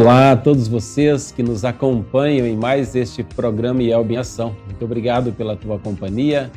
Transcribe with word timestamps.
Olá 0.00 0.32
a 0.32 0.36
todos 0.36 0.66
vocês 0.66 1.30
que 1.30 1.42
nos 1.42 1.62
acompanham 1.62 2.46
em 2.46 2.56
mais 2.56 2.96
este 2.96 3.22
programa 3.22 3.82
IELB 3.82 4.14
em 4.14 4.16
Ação. 4.16 4.56
Muito 4.64 4.82
obrigado 4.82 5.30
pela 5.30 5.54
tua 5.54 5.78
companhia. 5.78 6.50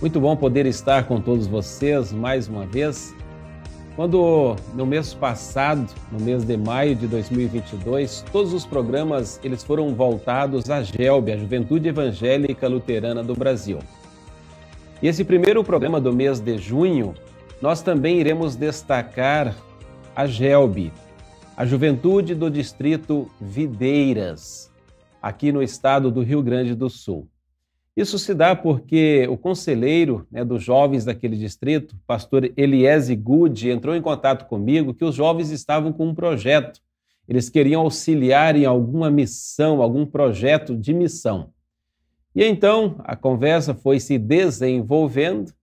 Muito 0.00 0.18
bom 0.18 0.34
poder 0.34 0.64
estar 0.64 1.04
com 1.04 1.20
todos 1.20 1.46
vocês 1.46 2.10
mais 2.10 2.48
uma 2.48 2.64
vez. 2.64 3.14
Quando 3.96 4.56
no 4.72 4.86
mês 4.86 5.12
passado, 5.12 5.86
no 6.10 6.18
mês 6.18 6.42
de 6.42 6.56
maio 6.56 6.96
de 6.96 7.06
2022, 7.06 8.24
todos 8.32 8.54
os 8.54 8.64
programas 8.64 9.38
eles 9.44 9.62
foram 9.62 9.94
voltados 9.94 10.70
à 10.70 10.82
GELB, 10.82 11.32
a 11.32 11.36
Juventude 11.36 11.90
Evangélica 11.90 12.66
Luterana 12.66 13.22
do 13.22 13.34
Brasil. 13.34 13.78
E 15.02 15.08
esse 15.08 15.22
primeiro 15.22 15.62
programa 15.62 16.00
do 16.00 16.14
mês 16.14 16.40
de 16.40 16.56
junho, 16.56 17.12
nós 17.60 17.82
também 17.82 18.20
iremos 18.20 18.56
destacar 18.56 19.54
a 20.16 20.26
GELB, 20.26 20.90
a 21.56 21.64
Juventude 21.64 22.34
do 22.34 22.50
Distrito 22.50 23.30
Videiras, 23.40 24.70
aqui 25.22 25.50
no 25.50 25.62
estado 25.62 26.10
do 26.10 26.20
Rio 26.20 26.42
Grande 26.42 26.74
do 26.74 26.90
Sul. 26.90 27.26
Isso 27.96 28.18
se 28.18 28.34
dá 28.34 28.54
porque 28.54 29.26
o 29.30 29.38
conselheiro 29.38 30.26
né, 30.30 30.44
dos 30.44 30.62
jovens 30.62 31.06
daquele 31.06 31.34
distrito, 31.34 31.96
pastor 32.06 32.52
Eliese 32.58 33.16
Good, 33.16 33.70
entrou 33.70 33.96
em 33.96 34.02
contato 34.02 34.46
comigo 34.46 34.92
que 34.92 35.04
os 35.04 35.14
jovens 35.14 35.50
estavam 35.50 35.94
com 35.94 36.08
um 36.08 36.14
projeto. 36.14 36.78
Eles 37.26 37.48
queriam 37.48 37.80
auxiliar 37.80 38.54
em 38.54 38.66
alguma 38.66 39.10
missão, 39.10 39.80
algum 39.80 40.04
projeto 40.04 40.76
de 40.76 40.92
missão. 40.92 41.54
E 42.34 42.44
então 42.44 42.96
a 42.98 43.16
conversa 43.16 43.72
foi 43.74 43.98
se 43.98 44.18
desenvolvendo, 44.18 45.54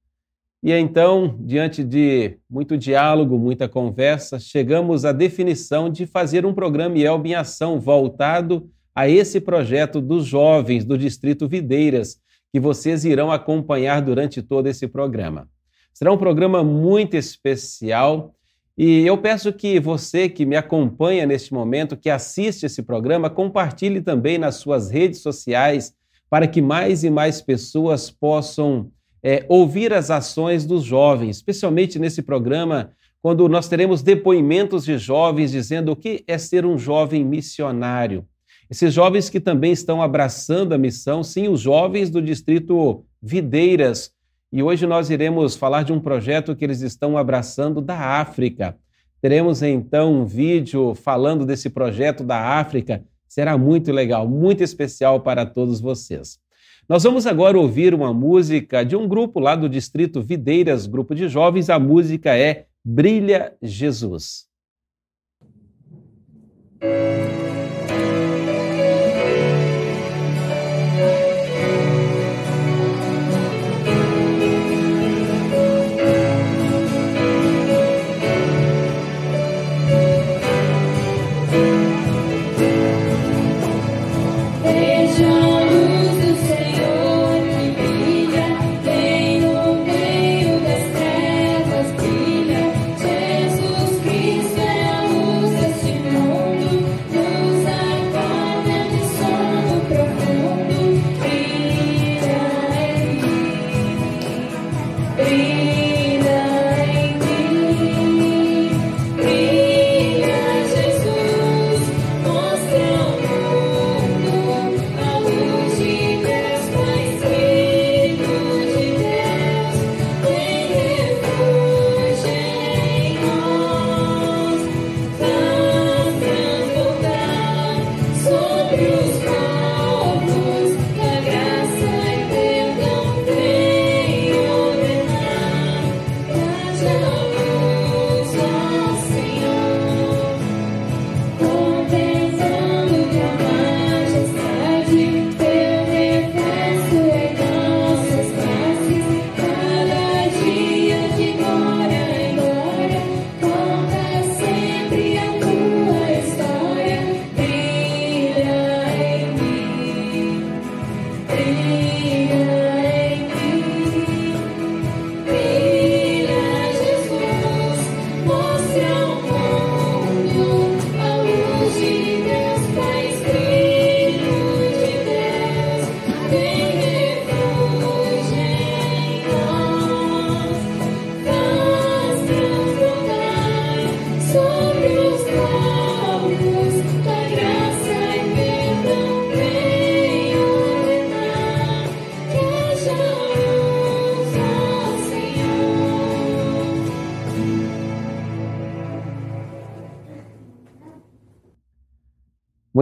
e 0.63 0.71
então, 0.71 1.35
diante 1.41 1.83
de 1.83 2.37
muito 2.49 2.77
diálogo, 2.77 3.37
muita 3.37 3.67
conversa, 3.67 4.39
chegamos 4.39 5.03
à 5.03 5.11
definição 5.11 5.89
de 5.89 6.05
fazer 6.05 6.45
um 6.45 6.53
programa 6.53 6.97
IELB 6.97 7.31
em 7.31 7.35
ação 7.35 7.81
voltado 7.81 8.69
a 8.95 9.09
esse 9.09 9.41
projeto 9.41 9.99
dos 9.99 10.25
jovens 10.25 10.85
do 10.85 10.97
Distrito 10.97 11.49
Videiras, 11.49 12.17
que 12.49 12.61
vocês 12.61 13.03
irão 13.03 13.29
acompanhar 13.29 14.01
durante 14.01 14.41
todo 14.41 14.67
esse 14.67 14.87
programa. 14.87 15.49
Será 15.93 16.13
um 16.13 16.17
programa 16.17 16.63
muito 16.63 17.17
especial 17.17 18.33
e 18.77 19.05
eu 19.05 19.17
peço 19.17 19.51
que 19.51 19.81
você 19.81 20.29
que 20.29 20.45
me 20.45 20.55
acompanha 20.55 21.25
neste 21.25 21.53
momento, 21.53 21.97
que 21.97 22.09
assiste 22.09 22.65
esse 22.65 22.81
programa, 22.81 23.29
compartilhe 23.29 23.99
também 23.99 24.37
nas 24.37 24.55
suas 24.55 24.89
redes 24.89 25.19
sociais 25.19 25.93
para 26.29 26.47
que 26.47 26.61
mais 26.61 27.03
e 27.03 27.09
mais 27.09 27.41
pessoas 27.41 28.09
possam 28.09 28.89
é, 29.23 29.45
ouvir 29.47 29.93
as 29.93 30.11
ações 30.11 30.65
dos 30.65 30.83
jovens, 30.83 31.37
especialmente 31.37 31.97
nesse 31.97 32.21
programa, 32.21 32.91
quando 33.21 33.47
nós 33.47 33.69
teremos 33.69 34.01
depoimentos 34.01 34.83
de 34.83 34.97
jovens 34.97 35.51
dizendo 35.51 35.93
o 35.93 35.95
que 35.95 36.25
é 36.27 36.37
ser 36.37 36.65
um 36.65 36.77
jovem 36.77 37.23
missionário. 37.23 38.27
Esses 38.69 38.93
jovens 38.93 39.29
que 39.29 39.39
também 39.39 39.71
estão 39.71 40.01
abraçando 40.01 40.73
a 40.73 40.77
missão, 40.77 41.23
sim, 41.23 41.47
os 41.47 41.61
jovens 41.61 42.09
do 42.09 42.21
distrito 42.21 43.05
Videiras. 43.21 44.11
E 44.51 44.61
hoje 44.61 44.85
nós 44.85 45.09
iremos 45.09 45.55
falar 45.55 45.83
de 45.83 45.93
um 45.93 46.01
projeto 46.01 46.55
que 46.55 46.65
eles 46.65 46.81
estão 46.81 47.17
abraçando 47.17 47.79
da 47.79 47.97
África. 47.97 48.75
Teremos 49.21 49.61
então 49.61 50.13
um 50.13 50.25
vídeo 50.25 50.93
falando 50.95 51.45
desse 51.45 51.69
projeto 51.69 52.25
da 52.25 52.59
África. 52.59 53.05
Será 53.25 53.57
muito 53.57 53.89
legal, 53.89 54.27
muito 54.27 54.61
especial 54.63 55.21
para 55.21 55.45
todos 55.45 55.79
vocês. 55.79 56.42
Nós 56.87 57.03
vamos 57.03 57.25
agora 57.25 57.57
ouvir 57.57 57.93
uma 57.93 58.13
música 58.13 58.83
de 58.83 58.95
um 58.95 59.07
grupo 59.07 59.39
lá 59.39 59.55
do 59.55 59.69
distrito 59.69 60.21
Videiras, 60.21 60.85
grupo 60.85 61.15
de 61.15 61.29
jovens. 61.29 61.69
A 61.69 61.79
música 61.79 62.37
é 62.37 62.65
Brilha 62.83 63.55
Jesus. 63.61 64.47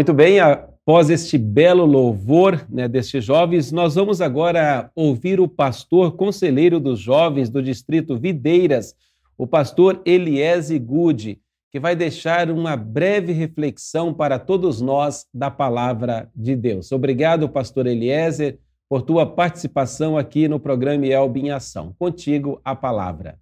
Muito 0.01 0.15
bem, 0.15 0.39
após 0.39 1.11
este 1.11 1.37
belo 1.37 1.85
louvor 1.85 2.65
né, 2.67 2.87
destes 2.87 3.23
jovens, 3.23 3.71
nós 3.71 3.93
vamos 3.93 4.19
agora 4.19 4.89
ouvir 4.95 5.39
o 5.39 5.47
pastor 5.47 6.13
conselheiro 6.13 6.79
dos 6.79 6.99
jovens 6.99 7.51
do 7.51 7.61
distrito 7.61 8.17
Videiras, 8.17 8.95
o 9.37 9.45
pastor 9.45 10.01
Eliese 10.03 10.79
Gude, 10.79 11.39
que 11.71 11.79
vai 11.79 11.95
deixar 11.95 12.49
uma 12.49 12.75
breve 12.75 13.31
reflexão 13.31 14.11
para 14.11 14.39
todos 14.39 14.81
nós 14.81 15.27
da 15.31 15.51
palavra 15.51 16.27
de 16.35 16.55
Deus. 16.55 16.91
Obrigado, 16.91 17.47
pastor 17.47 17.85
Eliezer, 17.85 18.57
por 18.89 19.03
tua 19.03 19.27
participação 19.27 20.17
aqui 20.17 20.47
no 20.47 20.59
programa 20.59 21.05
Elb 21.05 21.37
em 21.37 21.51
Ação. 21.51 21.95
Contigo 21.99 22.59
a 22.65 22.75
palavra. 22.75 23.37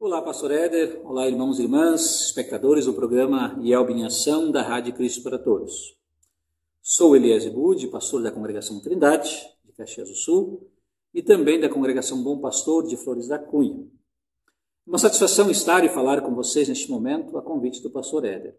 Olá, 0.00 0.22
pastor 0.22 0.52
Éder. 0.52 1.00
Olá, 1.04 1.26
irmãos 1.26 1.58
e 1.58 1.62
irmãs, 1.62 2.26
espectadores 2.26 2.84
do 2.84 2.94
programa 2.94 3.58
IELB 3.60 3.94
em 3.94 4.04
Ação 4.06 4.48
da 4.48 4.62
Rádio 4.62 4.94
Cristo 4.94 5.24
para 5.24 5.40
Todos. 5.40 5.98
Sou 6.80 7.16
Elias 7.16 7.44
Bud, 7.46 7.84
pastor 7.88 8.22
da 8.22 8.30
Congregação 8.30 8.80
Trindade, 8.80 9.28
de 9.64 9.72
Caxias 9.72 10.08
do 10.08 10.14
Sul, 10.14 10.70
e 11.12 11.20
também 11.20 11.58
da 11.58 11.68
Congregação 11.68 12.22
Bom 12.22 12.38
Pastor 12.38 12.86
de 12.86 12.96
Flores 12.96 13.26
da 13.26 13.40
Cunha. 13.40 13.88
Uma 14.86 14.98
satisfação 14.98 15.50
estar 15.50 15.84
e 15.84 15.88
falar 15.88 16.20
com 16.20 16.32
vocês 16.32 16.68
neste 16.68 16.88
momento 16.88 17.36
a 17.36 17.42
convite 17.42 17.82
do 17.82 17.90
pastor 17.90 18.24
Éder. 18.24 18.56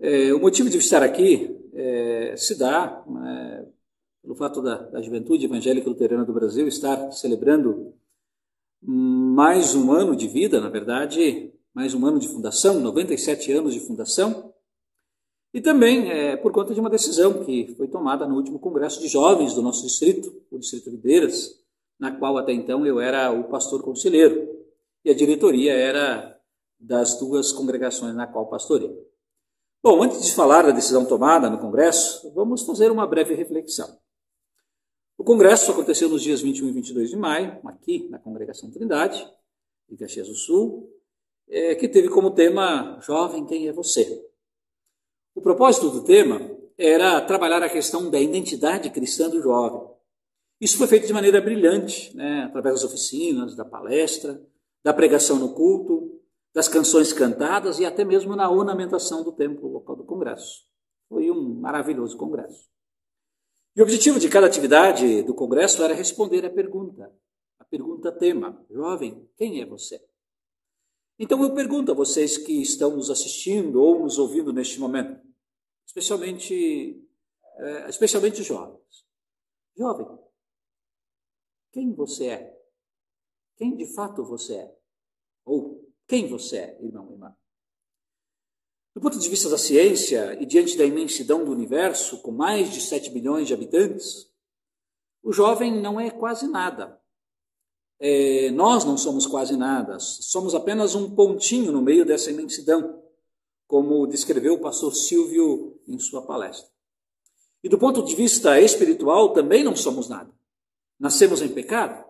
É, 0.00 0.34
o 0.34 0.40
motivo 0.40 0.68
de 0.68 0.78
estar 0.78 1.04
aqui 1.04 1.56
é, 1.72 2.34
se 2.36 2.58
dá 2.58 3.04
é, 3.24 3.66
pelo 4.20 4.34
fato 4.34 4.60
da, 4.60 4.78
da 4.78 5.00
Juventude 5.00 5.44
Evangélica 5.44 5.88
Luterana 5.88 6.24
do 6.24 6.32
Brasil 6.32 6.66
estar 6.66 7.12
celebrando 7.12 7.94
mais 9.36 9.74
um 9.74 9.92
ano 9.92 10.16
de 10.16 10.26
vida, 10.26 10.62
na 10.62 10.70
verdade, 10.70 11.52
mais 11.74 11.92
um 11.92 12.06
ano 12.06 12.18
de 12.18 12.26
fundação, 12.26 12.80
97 12.80 13.52
anos 13.52 13.74
de 13.74 13.80
fundação, 13.80 14.50
e 15.52 15.60
também 15.60 16.10
é, 16.10 16.38
por 16.38 16.50
conta 16.52 16.72
de 16.72 16.80
uma 16.80 16.88
decisão 16.88 17.44
que 17.44 17.74
foi 17.76 17.86
tomada 17.86 18.26
no 18.26 18.34
último 18.34 18.58
Congresso 18.58 18.98
de 18.98 19.08
Jovens 19.08 19.52
do 19.52 19.60
nosso 19.60 19.82
distrito, 19.82 20.32
o 20.50 20.58
Distrito 20.58 20.90
Videiras, 20.90 21.62
na 22.00 22.16
qual 22.18 22.38
até 22.38 22.54
então 22.54 22.86
eu 22.86 22.98
era 22.98 23.30
o 23.30 23.44
pastor 23.44 23.82
conselheiro 23.82 24.48
e 25.04 25.10
a 25.10 25.14
diretoria 25.14 25.74
era 25.74 26.40
das 26.80 27.18
duas 27.18 27.52
congregações 27.52 28.14
na 28.14 28.26
qual 28.26 28.48
pastorei. 28.48 28.90
Bom, 29.82 30.02
antes 30.02 30.24
de 30.24 30.34
falar 30.34 30.62
da 30.62 30.70
decisão 30.70 31.04
tomada 31.04 31.50
no 31.50 31.58
Congresso, 31.58 32.32
vamos 32.32 32.62
fazer 32.62 32.90
uma 32.90 33.06
breve 33.06 33.34
reflexão. 33.34 33.98
Congresso 35.26 35.72
aconteceu 35.72 36.08
nos 36.08 36.22
dias 36.22 36.40
21 36.40 36.68
e 36.68 36.72
22 36.72 37.10
de 37.10 37.16
maio, 37.16 37.58
aqui 37.64 38.08
na 38.08 38.16
Congregação 38.16 38.70
Trindade, 38.70 39.28
em 39.90 39.96
Caxias 39.96 40.28
do 40.28 40.36
Sul, 40.36 40.88
é, 41.48 41.74
que 41.74 41.88
teve 41.88 42.08
como 42.08 42.30
tema 42.30 43.00
Jovem, 43.00 43.44
quem 43.44 43.66
é 43.66 43.72
você? 43.72 44.24
O 45.34 45.40
propósito 45.40 45.90
do 45.90 46.04
tema 46.04 46.48
era 46.78 47.20
trabalhar 47.22 47.60
a 47.60 47.68
questão 47.68 48.08
da 48.08 48.20
identidade 48.20 48.88
cristã 48.90 49.28
do 49.28 49.42
jovem. 49.42 49.82
Isso 50.60 50.78
foi 50.78 50.86
feito 50.86 51.08
de 51.08 51.12
maneira 51.12 51.40
brilhante, 51.40 52.16
né, 52.16 52.44
através 52.44 52.76
das 52.76 52.84
oficinas, 52.84 53.56
da 53.56 53.64
palestra, 53.64 54.40
da 54.84 54.94
pregação 54.94 55.40
no 55.40 55.52
culto, 55.54 56.20
das 56.54 56.68
canções 56.68 57.12
cantadas 57.12 57.80
e 57.80 57.84
até 57.84 58.04
mesmo 58.04 58.36
na 58.36 58.48
ornamentação 58.48 59.24
do 59.24 59.32
templo 59.32 59.68
local 59.68 59.96
do 59.96 60.04
congresso. 60.04 60.62
Foi 61.08 61.28
um 61.32 61.58
maravilhoso 61.58 62.16
congresso. 62.16 62.75
E 63.76 63.80
o 63.80 63.82
objetivo 63.82 64.18
de 64.18 64.30
cada 64.30 64.46
atividade 64.46 65.22
do 65.22 65.34
congresso 65.34 65.82
era 65.82 65.92
responder 65.92 66.46
à 66.46 66.50
pergunta, 66.50 67.14
a 67.58 67.64
pergunta 67.64 68.10
tema: 68.10 68.64
Jovem, 68.70 69.28
quem 69.36 69.60
é 69.60 69.66
você? 69.66 70.02
Então 71.18 71.42
eu 71.42 71.54
pergunto 71.54 71.92
a 71.92 71.94
vocês 71.94 72.38
que 72.38 72.62
estão 72.62 72.96
nos 72.96 73.10
assistindo 73.10 73.82
ou 73.82 74.00
nos 74.00 74.18
ouvindo 74.18 74.50
neste 74.50 74.80
momento, 74.80 75.20
especialmente, 75.86 77.06
é, 77.58 77.90
especialmente 77.90 78.42
jovens. 78.42 79.04
Jovem, 79.76 80.08
quem 81.70 81.92
você 81.92 82.28
é? 82.28 82.58
Quem 83.56 83.76
de 83.76 83.94
fato 83.94 84.24
você 84.24 84.54
é? 84.54 84.78
Ou 85.44 85.86
quem 86.06 86.26
você 86.28 86.56
é, 86.56 86.82
irmão 86.82 87.10
e 87.10 87.12
irmã? 87.12 87.36
Do 88.96 89.02
ponto 89.02 89.18
de 89.18 89.28
vista 89.28 89.50
da 89.50 89.58
ciência 89.58 90.38
e 90.40 90.46
diante 90.46 90.74
da 90.74 90.82
imensidão 90.82 91.44
do 91.44 91.52
universo, 91.52 92.16
com 92.22 92.30
mais 92.30 92.72
de 92.72 92.80
7 92.80 93.10
bilhões 93.10 93.46
de 93.46 93.52
habitantes, 93.52 94.26
o 95.22 95.34
jovem 95.34 95.82
não 95.82 96.00
é 96.00 96.10
quase 96.10 96.48
nada. 96.48 96.98
É, 98.00 98.50
nós 98.52 98.86
não 98.86 98.96
somos 98.96 99.26
quase 99.26 99.54
nada, 99.54 100.00
somos 100.00 100.54
apenas 100.54 100.94
um 100.94 101.14
pontinho 101.14 101.72
no 101.72 101.82
meio 101.82 102.06
dessa 102.06 102.30
imensidão, 102.30 103.02
como 103.66 104.06
descreveu 104.06 104.54
o 104.54 104.60
pastor 104.60 104.94
Silvio 104.94 105.78
em 105.86 105.98
sua 105.98 106.22
palestra. 106.22 106.70
E 107.62 107.68
do 107.68 107.76
ponto 107.76 108.02
de 108.02 108.16
vista 108.16 108.58
espiritual, 108.58 109.34
também 109.34 109.62
não 109.62 109.76
somos 109.76 110.08
nada. 110.08 110.32
Nascemos 110.98 111.42
em 111.42 111.50
pecado, 111.50 112.02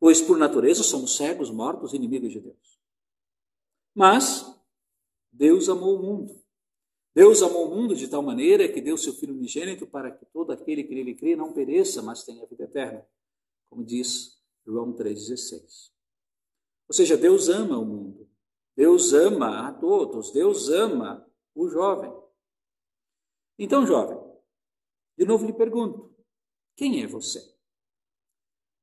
pois 0.00 0.22
por 0.22 0.38
natureza 0.38 0.82
somos 0.82 1.18
cegos, 1.18 1.50
mortos, 1.50 1.92
inimigos 1.92 2.32
de 2.32 2.40
Deus. 2.40 2.80
Mas 3.94 4.53
Deus 5.34 5.68
amou 5.68 5.98
o 5.98 6.02
mundo. 6.02 6.40
Deus 7.12 7.42
amou 7.42 7.68
o 7.68 7.74
mundo 7.74 7.94
de 7.94 8.06
tal 8.08 8.22
maneira 8.22 8.68
que 8.68 8.80
deu 8.80 8.96
seu 8.96 9.12
Filho 9.12 9.34
unigênito 9.34 9.86
para 9.86 10.10
que 10.10 10.24
todo 10.26 10.52
aquele 10.52 10.84
que 10.84 10.94
nele 10.94 11.14
crê 11.14 11.34
não 11.34 11.52
pereça, 11.52 12.00
mas 12.02 12.24
tenha 12.24 12.46
vida 12.46 12.64
eterna, 12.64 13.06
como 13.68 13.84
diz 13.84 14.40
João 14.64 14.92
3,16. 14.92 15.90
Ou 16.88 16.94
seja, 16.94 17.16
Deus 17.16 17.48
ama 17.48 17.78
o 17.78 17.84
mundo, 17.84 18.28
Deus 18.76 19.12
ama 19.12 19.68
a 19.68 19.72
todos, 19.72 20.32
Deus 20.32 20.68
ama 20.68 21.28
o 21.54 21.68
jovem. 21.68 22.12
Então, 23.58 23.86
jovem, 23.86 24.18
de 25.18 25.24
novo 25.24 25.46
lhe 25.46 25.52
pergunto: 25.52 26.14
quem 26.76 27.02
é 27.02 27.06
você? 27.08 27.40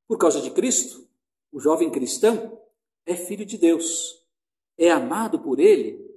Por 0.06 0.18
causa 0.18 0.40
de 0.40 0.50
Cristo, 0.50 1.08
o 1.50 1.60
jovem 1.60 1.90
cristão 1.90 2.60
é 3.06 3.16
filho 3.16 3.46
de 3.46 3.56
Deus, 3.56 4.26
é 4.76 4.90
amado 4.90 5.40
por 5.42 5.58
Ele, 5.58 6.11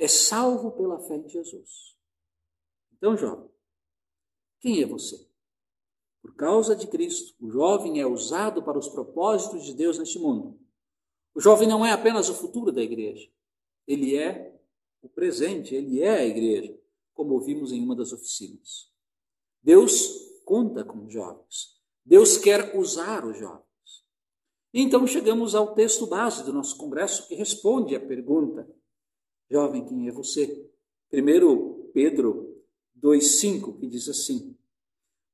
é 0.00 0.08
salvo 0.08 0.72
pela 0.72 0.98
fé 0.98 1.16
em 1.16 1.28
Jesus. 1.28 1.94
Então, 2.96 3.16
jovem, 3.18 3.50
quem 4.58 4.82
é 4.82 4.86
você? 4.86 5.28
Por 6.22 6.34
causa 6.34 6.74
de 6.74 6.86
Cristo, 6.86 7.34
o 7.38 7.50
jovem 7.50 8.00
é 8.00 8.06
usado 8.06 8.62
para 8.62 8.78
os 8.78 8.88
propósitos 8.88 9.64
de 9.64 9.74
Deus 9.74 9.98
neste 9.98 10.18
mundo. 10.18 10.58
O 11.34 11.40
jovem 11.40 11.68
não 11.68 11.84
é 11.84 11.92
apenas 11.92 12.30
o 12.30 12.34
futuro 12.34 12.72
da 12.72 12.82
igreja, 12.82 13.30
ele 13.86 14.16
é 14.16 14.58
o 15.02 15.08
presente, 15.08 15.74
ele 15.74 16.02
é 16.02 16.10
a 16.10 16.26
igreja, 16.26 16.78
como 17.12 17.34
ouvimos 17.34 17.70
em 17.70 17.82
uma 17.82 17.94
das 17.94 18.12
oficinas. 18.12 18.90
Deus 19.62 20.40
conta 20.44 20.82
com 20.82 21.04
os 21.04 21.12
jovens, 21.12 21.78
Deus 22.04 22.38
quer 22.38 22.74
usar 22.76 23.24
os 23.26 23.38
jovens. 23.38 23.64
Então 24.72 25.06
chegamos 25.06 25.54
ao 25.54 25.74
texto 25.74 26.06
base 26.06 26.42
do 26.42 26.52
nosso 26.52 26.76
congresso 26.78 27.28
que 27.28 27.34
responde 27.34 27.94
à 27.94 28.00
pergunta: 28.00 28.68
Jovem, 29.50 29.84
quem 29.84 30.08
é 30.08 30.12
você? 30.12 30.70
Primeiro 31.08 31.90
Pedro 31.92 32.62
2,5, 33.02 33.78
que 33.78 33.86
diz 33.88 34.08
assim: 34.08 34.56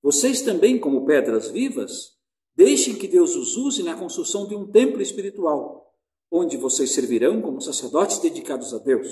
vocês 0.06 0.40
também, 0.42 0.78
como 0.78 1.04
pedras 1.04 1.48
vivas, 1.48 2.16
deixem 2.54 2.96
que 2.96 3.08
Deus 3.08 3.34
os 3.34 3.56
use 3.56 3.82
na 3.82 3.98
construção 3.98 4.46
de 4.46 4.54
um 4.54 4.70
templo 4.70 5.02
espiritual, 5.02 5.92
onde 6.30 6.56
vocês 6.56 6.92
servirão 6.92 7.42
como 7.42 7.60
sacerdotes 7.60 8.20
dedicados 8.20 8.72
a 8.72 8.78
Deus. 8.78 9.08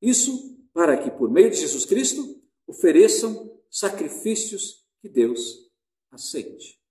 Isso 0.00 0.58
para 0.72 1.00
que, 1.00 1.10
por 1.10 1.30
meio 1.30 1.50
de 1.50 1.56
Jesus 1.56 1.84
Cristo, 1.84 2.42
ofereçam 2.66 3.56
sacrifícios 3.70 4.84
que 5.00 5.08
Deus 5.08 5.70
aceite. 6.10 6.82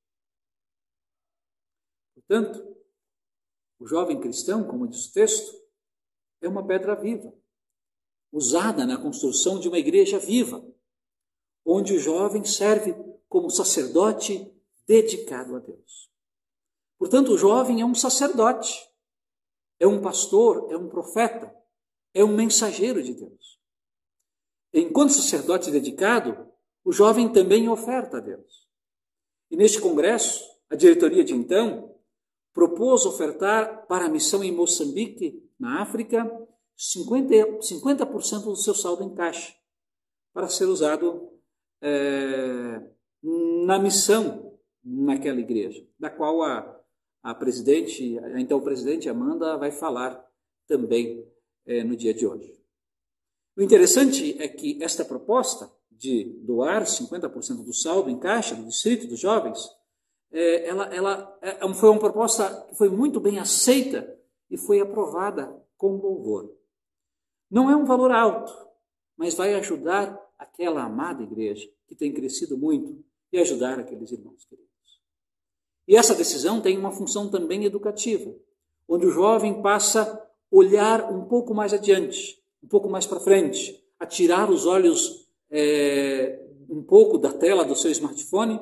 Portanto, 2.16 2.78
o 3.78 3.86
jovem 3.86 4.22
cristão, 4.22 4.64
como 4.64 4.88
diz 4.88 5.08
o 5.08 5.14
texto, 5.14 5.52
é 6.42 6.48
uma 6.48 6.66
pedra 6.66 6.96
viva, 6.96 7.34
usada 8.32 8.86
na 8.86 8.98
construção 8.98 9.60
de 9.60 9.68
uma 9.68 9.78
igreja 9.78 10.18
viva 10.18 10.66
onde 11.66 11.94
o 11.94 12.00
jovem 12.00 12.44
serve 12.44 12.96
como 13.30 13.50
sacerdote 13.50 14.52
dedicado 14.88 15.56
a 15.56 15.60
Deus. 15.60 16.10
Portanto, 16.98 17.34
o 17.34 17.38
jovem 17.38 17.82
é 17.82 17.86
um 17.86 17.96
sacerdote, 17.96 18.88
é 19.80 19.88
um 19.88 20.02
pastor, 20.02 20.68
é 20.72 20.78
um 20.78 20.90
profeta, 20.90 21.56
é 22.14 22.24
um 22.24 22.36
mensageiro 22.36 23.02
de 23.02 23.14
Deus. 23.14 23.60
Enquanto 24.74 25.14
sacerdote 25.14 25.72
dedicado, 25.72 26.48
o 26.84 26.92
jovem 26.92 27.32
também 27.32 27.70
oferta 27.70 28.18
a 28.18 28.20
Deus. 28.20 28.68
E 29.50 29.56
neste 29.56 29.80
congresso, 29.82 30.44
a 30.70 30.76
diretoria 30.76 31.24
de 31.24 31.34
então 31.34 31.96
propôs 32.54 33.06
ofertar 33.06 33.86
para 33.88 34.06
a 34.06 34.10
missão 34.10 34.44
em 34.44 34.52
Moçambique, 34.52 35.44
na 35.62 35.84
África, 35.84 36.26
50%, 36.76 37.62
50 37.62 38.06
do 38.06 38.56
seu 38.56 38.74
saldo 38.74 39.04
em 39.04 39.14
caixa, 39.14 39.54
para 40.34 40.50
ser 40.50 40.66
usado 40.66 41.30
é, 41.80 42.82
na 43.64 43.78
missão 43.78 44.58
naquela 44.84 45.40
igreja, 45.40 45.86
da 46.00 46.10
qual 46.10 46.42
a, 46.42 46.82
a 47.22 47.36
presidente, 47.36 48.20
então 48.38 48.58
o 48.58 48.64
presidente 48.64 49.08
Amanda 49.08 49.56
vai 49.56 49.72
falar 49.72 50.26
também 50.68 51.24
é, 51.68 51.84
no 51.84 51.96
dia 51.96 52.14
de 52.14 52.26
hoje. 52.26 52.60
O 53.56 53.62
interessante 53.62 54.42
é 54.42 54.48
que 54.48 54.82
esta 54.82 55.06
proposta 55.06 55.72
de 55.92 56.24
doar 56.44 56.86
50% 56.86 57.64
do 57.64 57.74
saldo 57.74 58.10
em 58.10 58.18
caixa 58.18 58.56
do 58.56 58.66
distrito 58.66 59.06
dos 59.06 59.20
jovens, 59.20 59.60
é, 60.32 60.68
ela, 60.68 60.86
ela 60.86 61.38
é, 61.40 61.74
foi 61.76 61.90
uma 61.90 62.00
proposta 62.00 62.66
que 62.68 62.76
foi 62.76 62.90
muito 62.90 63.20
bem 63.20 63.38
aceita 63.38 64.20
e 64.52 64.58
foi 64.58 64.82
aprovada 64.82 65.56
com 65.78 65.96
louvor. 65.96 66.54
Não 67.50 67.72
é 67.72 67.76
um 67.76 67.86
valor 67.86 68.12
alto, 68.12 68.54
mas 69.16 69.34
vai 69.34 69.56
ajudar 69.56 70.20
aquela 70.38 70.84
amada 70.84 71.24
igreja 71.24 71.68
que 71.88 71.96
tem 71.96 72.14
crescido 72.14 72.58
muito 72.58 73.02
e 73.32 73.40
ajudar 73.40 73.80
aqueles 73.80 74.12
irmãos 74.12 74.44
queridos. 74.44 74.70
E 75.88 75.96
essa 75.96 76.14
decisão 76.14 76.62
tem 76.62 76.78
uma 76.78 76.92
função 76.92 77.30
também 77.30 77.64
educativa, 77.64 78.36
onde 78.88 79.06
o 79.06 79.12
jovem 79.12 79.62
passa 79.62 80.04
a 80.04 80.28
olhar 80.52 81.12
um 81.12 81.26
pouco 81.26 81.54
mais 81.54 81.74
adiante, 81.74 82.44
um 82.62 82.68
pouco 82.68 82.90
mais 82.90 83.06
para 83.06 83.20
frente, 83.22 83.82
a 83.98 84.06
tirar 84.06 84.50
os 84.50 84.66
olhos 84.66 85.30
é, 85.50 86.46
um 86.70 86.84
pouco 86.84 87.18
da 87.18 87.32
tela 87.32 87.64
do 87.64 87.76
seu 87.76 87.90
smartphone 87.92 88.60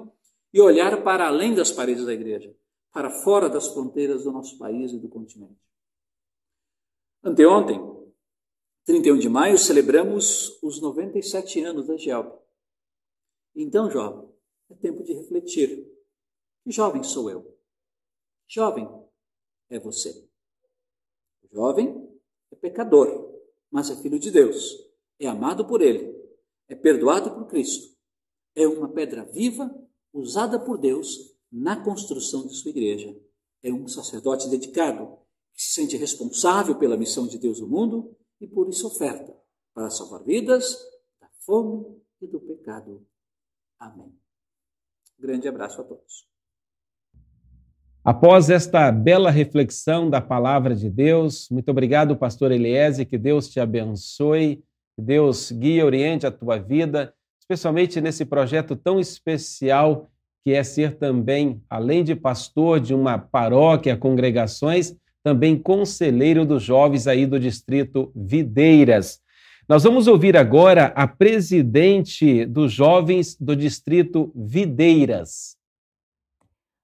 e 0.54 0.62
olhar 0.62 1.04
para 1.04 1.28
além 1.28 1.54
das 1.54 1.72
paredes 1.72 2.06
da 2.06 2.14
igreja, 2.14 2.56
para 2.92 3.10
fora 3.10 3.50
das 3.50 3.68
fronteiras 3.68 4.24
do 4.24 4.32
nosso 4.32 4.58
país 4.58 4.92
e 4.92 4.98
do 4.98 5.08
continente. 5.08 5.69
Anteontem, 7.22 7.78
31 8.86 9.18
de 9.18 9.28
maio, 9.28 9.58
celebramos 9.58 10.58
os 10.64 10.82
97 10.82 11.62
anos 11.62 11.88
da 11.88 11.98
GELB. 11.98 12.32
Então, 13.54 13.92
jovem, 13.92 14.30
é 14.70 14.76
tempo 14.76 15.04
de 15.04 15.14
refletir. 15.14 15.86
Que 16.64 16.72
jovem 16.72 17.04
sou 17.04 17.30
eu? 17.30 17.60
Jovem 18.48 18.90
é 19.70 19.78
você. 19.78 20.30
Jovem 21.52 22.10
é 22.52 22.56
pecador, 22.56 23.42
mas 23.70 23.90
é 23.90 23.96
filho 23.98 24.18
de 24.18 24.32
Deus, 24.32 24.78
é 25.20 25.28
amado 25.28 25.66
por 25.66 25.82
Ele, 25.82 26.16
é 26.70 26.76
perdoado 26.76 27.32
por 27.32 27.48
Cristo, 27.48 27.98
é 28.56 28.66
uma 28.66 28.88
pedra 28.88 29.26
viva 29.26 29.70
usada 30.14 30.58
por 30.58 30.78
Deus 30.78 31.36
na 31.52 31.84
construção 31.84 32.48
de 32.48 32.56
sua 32.56 32.70
igreja. 32.70 33.16
É 33.62 33.74
um 33.74 33.88
sacerdote 33.88 34.50
dedicado, 34.50 35.18
se 35.60 35.74
sente 35.74 35.98
responsável 35.98 36.76
pela 36.76 36.96
missão 36.96 37.28
de 37.28 37.38
Deus 37.38 37.60
no 37.60 37.68
mundo 37.68 38.16
e 38.40 38.48
por 38.48 38.70
isso 38.70 38.88
oferta 38.88 39.36
para 39.74 39.90
salvar 39.90 40.24
vidas 40.24 40.74
da 41.20 41.28
fome 41.46 41.86
e 42.22 42.28
do 42.28 42.40
pecado. 42.40 43.06
Amém. 43.78 44.14
Grande 45.20 45.50
abraço 45.50 45.82
a 45.82 45.84
todos. 45.84 46.26
Após 48.02 48.50
esta 48.50 48.90
bela 48.90 49.30
reflexão 49.30 50.10
da 50.10 50.22
palavra 50.22 50.74
de 50.74 50.90
Deus, 50.90 51.50
muito 51.50 51.70
obrigado, 51.70 52.16
pastor 52.16 52.54
Eliese, 52.54 53.06
que 53.06 53.18
Deus 53.18 53.50
te 53.50 53.60
abençoe, 53.60 54.64
que 54.96 55.02
Deus 55.02 55.52
guie 55.52 55.80
e 55.80 55.84
oriente 55.84 56.26
a 56.26 56.32
tua 56.32 56.58
vida, 56.58 57.14
especialmente 57.38 58.00
nesse 58.00 58.24
projeto 58.24 58.78
tão 58.78 58.98
especial 58.98 60.10
que 60.46 60.54
é 60.54 60.64
ser 60.64 60.98
também, 60.98 61.62
além 61.70 62.02
de 62.02 62.16
pastor 62.16 62.80
de 62.80 62.94
uma 62.94 63.20
paróquia, 63.20 63.98
congregações, 63.98 64.96
também 65.24 65.58
conselheiro 65.58 66.46
dos 66.46 66.64
jovens 66.64 67.08
aí 67.08 67.26
do 67.26 67.40
distrito 67.40 68.12
Videiras. 68.16 69.20
Nós 69.68 69.84
vamos 69.84 70.08
ouvir 70.08 70.36
agora 70.36 70.88
a 70.96 71.08
presidente 71.08 72.46
dos 72.46 72.72
jovens 72.72 73.36
do 73.40 73.56
distrito 73.56 74.32
Videiras. 74.36 75.58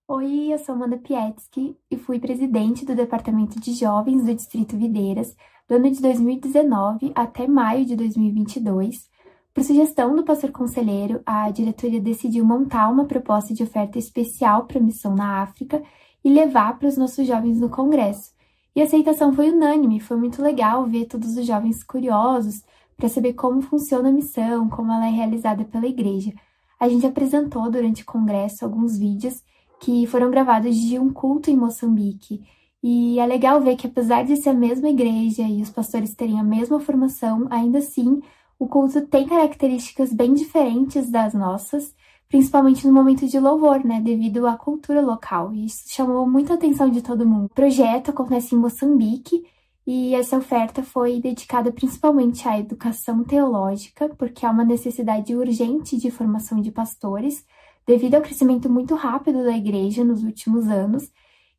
Oi, 0.07 0.53
eu 0.53 0.59
sou 0.59 0.75
Amanda 0.75 0.97
Pietsky 0.97 1.75
e 1.89 1.97
fui 1.97 2.19
presidente 2.19 2.85
do 2.85 2.95
Departamento 2.95 3.59
de 3.59 3.73
Jovens 3.73 4.23
do 4.23 4.35
Distrito 4.35 4.77
Videiras 4.77 5.35
do 5.67 5.75
ano 5.75 5.89
de 5.89 5.99
2019 5.99 7.11
até 7.15 7.47
maio 7.47 7.85
de 7.85 7.95
2022 7.95 9.09
por 9.55 9.63
sugestão 9.63 10.13
do 10.13 10.25
pastor 10.25 10.51
conselheiro, 10.51 11.21
a 11.25 11.49
diretoria 11.49 12.01
decidiu 12.01 12.43
montar 12.43 12.89
uma 12.89 13.05
proposta 13.05 13.53
de 13.53 13.63
oferta 13.63 13.97
especial 13.97 14.65
para 14.65 14.79
a 14.79 14.83
missão 14.83 15.15
na 15.15 15.41
África 15.41 15.81
e 16.25 16.29
levar 16.29 16.79
para 16.79 16.87
os 16.87 16.97
nossos 16.97 17.27
jovens 17.27 17.59
no 17.59 17.69
congresso. 17.69 18.31
E 18.75 18.81
a 18.81 18.85
aceitação 18.85 19.31
foi 19.31 19.51
unânime, 19.51 19.99
foi 19.99 20.17
muito 20.17 20.41
legal 20.41 20.83
ver 20.87 21.05
todos 21.05 21.37
os 21.37 21.45
jovens 21.45 21.83
curiosos 21.83 22.63
para 22.97 23.07
saber 23.07 23.33
como 23.33 23.61
funciona 23.61 24.09
a 24.09 24.11
missão, 24.11 24.67
como 24.67 24.91
ela 24.91 25.07
é 25.07 25.11
realizada 25.11 25.63
pela 25.63 25.85
igreja. 25.85 26.33
A 26.79 26.89
gente 26.89 27.05
apresentou 27.05 27.69
durante 27.69 28.01
o 28.01 28.05
congresso 28.05 28.65
alguns 28.65 28.97
vídeos 28.97 29.43
que 29.79 30.07
foram 30.07 30.31
gravados 30.31 30.75
de 30.75 30.97
um 30.97 31.13
culto 31.13 31.51
em 31.51 31.55
Moçambique. 31.55 32.43
E 32.81 33.19
é 33.19 33.25
legal 33.25 33.61
ver 33.61 33.75
que 33.75 33.87
apesar 33.87 34.25
de 34.25 34.35
ser 34.35 34.49
a 34.49 34.53
mesma 34.53 34.89
igreja 34.89 35.43
e 35.43 35.61
os 35.61 35.69
pastores 35.69 36.15
terem 36.15 36.39
a 36.39 36.43
mesma 36.43 36.79
formação, 36.79 37.47
ainda 37.51 37.77
assim 37.77 38.19
o 38.57 38.67
culto 38.67 39.05
tem 39.07 39.27
características 39.27 40.11
bem 40.11 40.33
diferentes 40.33 41.09
das 41.09 41.33
nossas, 41.33 41.93
principalmente 42.27 42.85
no 42.87 42.93
momento 42.93 43.27
de 43.27 43.39
louvor, 43.39 43.83
né, 43.83 44.01
devido 44.01 44.47
à 44.47 44.57
cultura 44.57 45.01
local. 45.01 45.53
E 45.53 45.65
isso 45.65 45.83
chamou 45.87 46.27
muita 46.27 46.55
atenção 46.55 46.89
de 46.89 47.01
todo 47.01 47.25
mundo. 47.25 47.45
O 47.45 47.49
projeto 47.49 48.09
acontece 48.09 48.55
em 48.55 48.57
Moçambique 48.57 49.43
e 49.87 50.15
essa 50.15 50.37
oferta 50.37 50.81
foi 50.81 51.19
dedicada 51.19 51.71
principalmente 51.71 52.47
à 52.47 52.59
educação 52.59 53.23
teológica, 53.23 54.09
porque 54.17 54.45
há 54.45 54.49
uma 54.49 54.65
necessidade 54.65 55.35
urgente 55.35 55.97
de 55.97 56.09
formação 56.09 56.59
de 56.59 56.71
pastores, 56.71 57.45
devido 57.85 58.15
ao 58.15 58.21
crescimento 58.21 58.67
muito 58.67 58.95
rápido 58.95 59.43
da 59.43 59.55
igreja 59.55 60.03
nos 60.03 60.23
últimos 60.23 60.67
anos. 60.67 61.11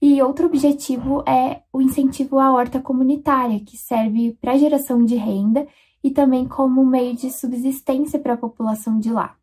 E 0.02 0.20
outro 0.20 0.46
objetivo 0.46 1.22
é 1.26 1.62
o 1.72 1.80
incentivo 1.80 2.38
à 2.38 2.52
horta 2.52 2.80
comunitária, 2.80 3.60
que 3.60 3.76
serve 3.76 4.36
para 4.40 4.58
geração 4.58 5.04
de 5.04 5.14
renda 5.14 5.66
e 6.02 6.10
também 6.10 6.46
como 6.46 6.84
meio 6.84 7.14
de 7.14 7.30
subsistência 7.30 8.18
para 8.18 8.34
a 8.34 8.36
população 8.36 8.98
de 8.98 9.10
lá. 9.10 9.36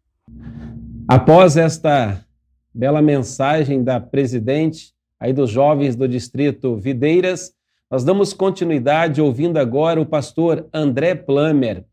Após 1.08 1.58
esta 1.58 2.26
bela 2.74 3.02
mensagem 3.02 3.84
da 3.84 4.00
presidente 4.00 4.94
aí 5.20 5.34
dos 5.34 5.50
jovens 5.50 5.96
do 5.96 6.08
distrito 6.08 6.78
Videiras, 6.78 7.54
nós 7.92 8.06
damos 8.06 8.32
continuidade 8.34 9.22
ouvindo 9.22 9.58
agora 9.58 10.00
o 10.00 10.06
pastor 10.06 10.68
André 10.74 11.14
Plamer, 11.14 11.84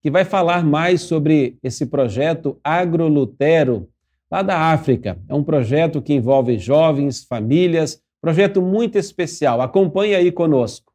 que 0.00 0.10
vai 0.10 0.24
falar 0.24 0.64
mais 0.64 1.02
sobre 1.02 1.58
esse 1.62 1.86
projeto 1.86 2.58
Agrolutero, 2.62 3.88
lá 4.30 4.40
da 4.40 4.56
África. 4.72 5.18
É 5.28 5.34
um 5.34 5.42
projeto 5.42 6.00
que 6.00 6.14
envolve 6.14 6.56
jovens, 6.56 7.24
famílias, 7.24 8.00
projeto 8.20 8.62
muito 8.62 8.96
especial. 8.96 9.60
Acompanhe 9.60 10.14
aí 10.14 10.30
conosco. 10.30 10.89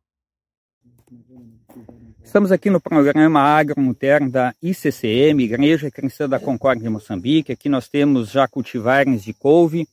Estamos 2.35 2.51
aqui 2.51 2.69
no 2.69 2.81
programa 2.81 3.39
Agromuterno 3.39 4.29
da 4.29 4.53
ICCM, 4.61 5.41
Igreja 5.41 5.89
Cristã 5.89 6.27
da 6.27 6.37
Concórdia 6.37 6.83
de 6.83 6.89
Moçambique. 6.89 7.53
Aqui 7.53 7.69
nós 7.69 7.87
temos 7.87 8.29
já 8.29 8.45
cultivares 8.45 9.23
de 9.23 9.33
couve 9.33 9.87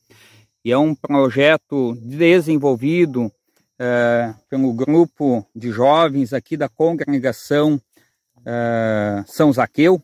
e 0.61 0.69
é 0.69 0.77
um 0.77 0.93
projeto 0.93 1.95
desenvolvido 2.01 3.31
é, 3.79 4.33
pelo 4.49 4.73
grupo 4.73 5.47
de 5.55 5.71
jovens 5.71 6.33
aqui 6.33 6.57
da 6.57 6.67
congregação 6.67 7.81
é, 8.45 9.23
São 9.25 9.53
Zaqueu. 9.53 10.03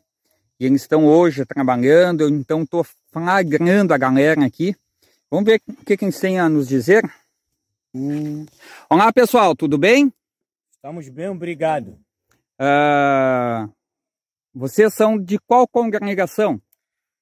E 0.58 0.65
eles 0.65 0.84
estão 0.84 1.05
hoje 1.05 1.43
trabalhando, 1.43 2.22
eu 2.22 2.29
então 2.29 2.63
estou 2.63 2.86
flagrando 3.12 3.93
a 3.93 3.98
galera 3.98 4.46
aqui. 4.46 4.74
Vamos 5.29 5.46
ver 5.46 5.62
o 5.67 5.86
que, 5.86 5.98
que 5.98 6.05
eles 6.05 6.17
têm 6.17 6.39
a 6.39 6.48
nos 6.48 6.69
dizer. 6.69 7.03
Hum. 7.93 8.46
Olá 8.89 9.12
pessoal, 9.12 9.53
tudo 9.58 9.77
bem? 9.77 10.10
Estamos 10.77 11.10
bem, 11.10 11.27
obrigado. 11.27 12.00
Uh, 12.60 13.72
vocês 14.54 14.94
são 14.94 15.18
de 15.18 15.39
qual 15.39 15.66
congregação? 15.66 16.62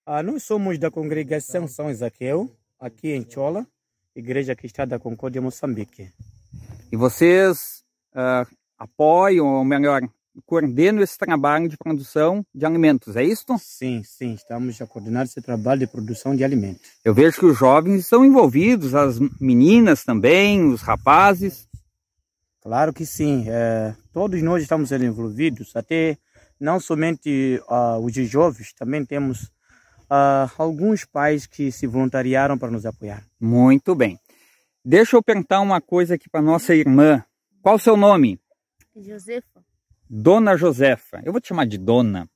Ah, 0.03 0.24
nós 0.24 0.44
somos 0.44 0.79
da 0.79 0.89
congregação 0.89 1.67
São 1.67 1.91
Isaqueu, 1.91 2.50
aqui 2.79 3.10
em 3.10 3.29
Chola, 3.29 3.67
Igreja 4.15 4.56
Cristã 4.56 4.88
da 4.88 4.98
Concórdia, 4.98 5.41
Moçambique. 5.41 6.12
E 6.91 6.96
vocês 6.96 7.84
uh, 8.15 8.50
apoiam, 8.79 9.46
ou 9.46 9.65
melhor, 9.65 10.01
coordenam 10.46 11.03
esse 11.03 11.17
trabalho 11.17 11.67
de 11.67 11.77
produção 11.77 12.44
de 12.53 12.65
alimentos, 12.65 13.15
é 13.15 13.24
isso? 13.24 13.46
Sim, 13.60 14.01
sim, 14.03 14.34
estamos 14.34 14.82
a 14.82 14.88
coordenar 14.88 15.25
esse 15.25 15.41
trabalho 15.41 15.82
de 15.82 15.88
produção 15.88 16.36
de 16.36 16.44
alimentos. 16.44 16.82
Eu 17.03 17.13
vejo 17.13 17.39
que 17.39 17.46
os 17.46 17.58
jovens 17.58 18.00
estão 18.00 18.25
envolvidos, 18.25 18.96
as 18.96 19.20
meninas 19.39 20.03
também, 20.03 20.63
os 20.65 20.82
rapazes. 20.82 21.66
Claro 22.67 22.91
que 22.91 23.05
sim. 23.05 23.45
É, 23.47 23.95
todos 24.12 24.41
nós 24.41 24.62
estamos 24.62 24.91
envolvidos, 24.91 25.74
até 25.74 26.17
não 26.59 26.81
somente 26.81 27.62
uh, 27.69 27.97
os 27.97 28.13
jovens, 28.29 28.74
também 28.74 29.05
temos 29.05 29.43
uh, 29.43 30.51
alguns 30.57 31.05
pais 31.05 31.47
que 31.47 31.71
se 31.71 31.88
voluntariaram 31.88 32.57
para 32.57 32.69
nos 32.69 32.86
apoiar. 32.86 33.24
Muito 33.39 33.95
bem. 33.95 34.19
Deixa 34.83 35.15
eu 35.15 35.24
perguntar 35.24 35.62
uma 35.62 35.79
coisa 35.79 36.15
aqui 36.15 36.29
para 36.29 36.41
nossa 36.41 36.75
irmã. 36.75 37.24
Qual 37.62 37.75
o 37.75 37.79
seu 37.79 37.95
nome? 37.95 38.38
Josefa. 38.93 39.63
Dona 40.09 40.57
Josefa. 40.57 41.21
Eu 41.24 41.31
vou 41.31 41.39
te 41.39 41.47
chamar 41.47 41.67
de 41.67 41.77
Dona. 41.77 42.29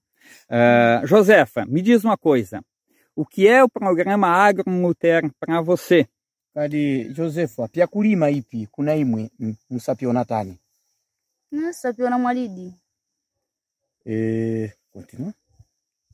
Uh, 0.50 1.06
Josefa, 1.08 1.66
me 1.66 1.82
diz 1.82 2.06
uma 2.06 2.18
coisa. 2.18 2.64
O 3.14 3.26
que 3.26 3.50
é 3.50 3.62
o 3.62 3.70
programa 3.70 4.30
Agromuter 4.30 5.30
para 5.42 5.60
você? 5.60 6.08
Kadi 6.54 7.14
josefu 7.14 7.64
apia 7.64 7.88
kulima 7.88 8.30
ipi? 8.30 8.68
Kuna 8.72 8.96
imwe 8.96 9.32
musapiona 9.70 10.26
tani 10.26 10.60
sapiona 11.74 12.18
mwalidi. 12.18 12.74
E 14.06 14.72
continua. 14.94 15.34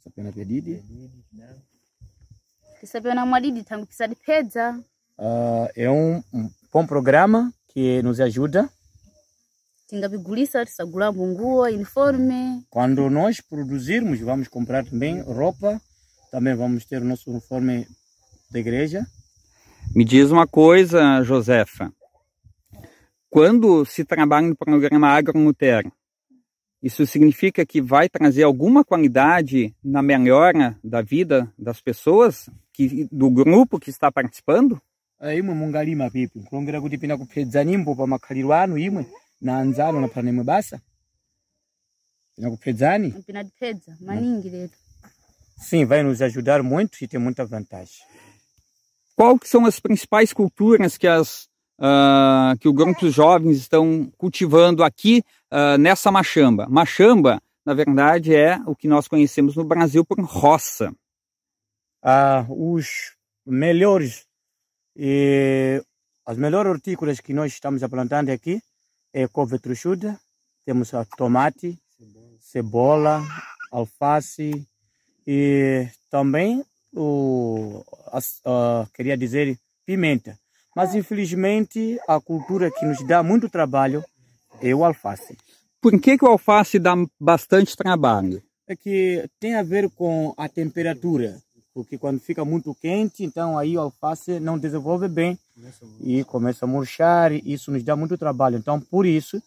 Sapiona 0.03 0.32
pedidi 0.32 0.84
sapiona 2.84 3.25
mwalidi 3.25 3.63
tangu 3.63 3.88
pesa 4.25 4.79
uh, 5.17 5.67
é 5.75 5.89
um, 5.89 6.22
bom 6.72 6.86
programa 6.88 7.51
que 7.67 8.01
nos 8.01 8.20
ajuda. 8.20 8.70
Tingapigulisa 9.88 10.65
tisagula 10.65 11.12
nguo 11.13 11.63
uniforme 11.63 12.65
quando 12.70 13.10
nós 13.10 13.41
produzirmos 13.41 14.20
vamos 14.20 14.48
comprar 14.48 14.86
também 14.86 15.22
roupa. 15.22 15.82
Também 16.32 16.56
vamos 16.56 16.86
ter 16.86 17.01
o 17.01 17.06
nosso 17.06 17.32
uniforme 17.32 17.88
da 18.51 18.60
igreja 18.60 19.08
me 19.98 20.06
diz 20.06 20.30
uma 20.30 20.46
coisa, 20.46 21.24
Josefa. 21.24 21.92
Quando 23.32 23.84
se 23.84 24.06
trabalha 24.06 24.48
no 24.48 24.56
programa 24.56 25.08
Agromuter, 25.08 25.92
isso 26.84 27.04
significa 27.08 27.66
que 27.66 27.82
vai 27.82 28.08
trazer 28.08 28.44
alguma 28.44 28.86
qualidade 28.86 29.75
na 29.84 30.04
melhora 30.04 30.77
da 30.84 31.01
vida 31.01 31.51
das 31.58 31.82
pessoas, 31.82 32.48
que, 32.72 33.10
do 33.12 33.32
grupo 33.32 33.80
que 33.80 33.89
está 33.89 34.12
participando? 34.12 34.80
Eh, 35.20 35.38
imwe 35.39 35.56
mungalima 35.56 36.12
pipi 36.12 36.42
kulongera 36.42 36.80
kuti 36.80 37.00
pina 37.00 37.18
kupedza 37.18 37.66
nyimbo 37.66 37.96
pa 37.96 38.06
makhaliro 38.06 38.54
anu 38.54 38.77
imwe 38.77 39.04
na 39.42 39.58
anzanu 39.58 40.00
na 40.00 40.08
pana 40.08 40.30
imwe 40.30 40.44
basa 40.44 40.80
pina 42.36 42.51
kupedzani 42.51 43.12
pinadipedza 43.25 43.98
maningi 44.00 44.50
letu 44.50 44.77
sim 45.58 45.86
vai 45.86 46.04
nos 46.04 46.22
ajudar 46.22 46.62
muito 46.62 47.04
e 47.04 47.08
tem 47.08 47.20
muita 47.20 47.46
vantagem 47.46 48.06
Qual 49.17 49.39
que 49.39 49.50
são 49.50 49.65
as 49.65 49.79
principais 49.79 50.31
culturas 50.31 50.95
que, 50.95 51.07
as, 51.07 51.50
ah, 51.79 52.53
que 52.59 52.67
o 52.67 52.74
grupo 52.74 53.01
dos 53.01 53.15
jovens 53.15 53.57
estão 53.57 54.13
cultivando 54.15 54.83
aqui 54.83 55.24
ah, 55.50 55.75
nessa 55.75 56.12
machamba? 56.12 56.67
Machamba, 56.69 57.41
na 57.65 57.74
verdade, 57.74 58.36
é 58.36 58.59
o 58.67 58.75
que 58.75 58.88
nós 58.88 59.07
conhecemos 59.07 59.55
no 59.55 59.63
Brasil 59.63 60.05
por 60.05 60.19
roça. 60.19 60.93
ah, 62.03 62.45
os 62.47 63.15
melhores 63.43 64.27
e 64.95 65.81
as 66.24 66.38
melhores 66.38 66.69
hortícolas 66.69 67.19
que 67.19 67.33
nós 67.33 67.51
estamos 67.51 67.81
plantando 67.89 68.29
aqui 68.29 68.62
é 69.12 69.27
couve 69.27 69.57
truchuda, 69.57 70.19
temos 70.63 70.93
a 70.93 71.03
tomate, 71.03 71.75
cebola, 72.39 73.24
alface 73.71 74.63
e 75.25 75.89
também 76.12 76.63
o 76.94 77.84
as- 78.12 78.39
ah, 78.46 78.86
queria 78.94 79.17
dizer 79.17 79.58
pimenta. 79.86 80.38
Mas 80.75 80.94
infelizmente 80.96 82.00
a 82.08 82.20
cultura 82.20 82.70
que 82.72 82.86
nos 82.86 83.06
dá 83.08 83.24
muito 83.24 83.50
trabalho 83.50 84.03
é 84.62 84.74
o 84.75 84.84
alface. 84.84 85.38
Por 85.82 86.00
que, 86.00 86.17
que 86.17 86.25
o 86.25 86.27
alface 86.27 86.77
dá 86.79 86.94
bastante 87.20 87.75
trabalho? 87.75 88.41
é 88.67 88.75
que 88.75 89.29
tem 89.39 89.56
a 89.56 89.63
ver 89.63 89.89
com 89.91 90.34
a 90.38 90.50
temperatura, 90.50 91.41
porque 91.74 91.98
quando 91.98 92.20
fica 92.20 92.44
muito 92.44 92.75
quente, 92.75 93.24
então 93.24 93.58
aí 93.58 93.77
o 93.77 93.82
alface 93.82 94.39
não 94.41 94.60
desenvolve 94.60 95.08
bem 95.08 95.39
e 96.01 96.24
começa 96.25 96.65
a 96.65 96.67
murchar, 96.67 97.32
e 97.32 97.41
isso 97.46 97.72
nos 97.72 97.82
dá 97.82 97.96
muito 97.96 98.17
trabalho. 98.17 98.58
Então, 98.58 98.79
por 98.82 99.06
isso, 99.06 99.41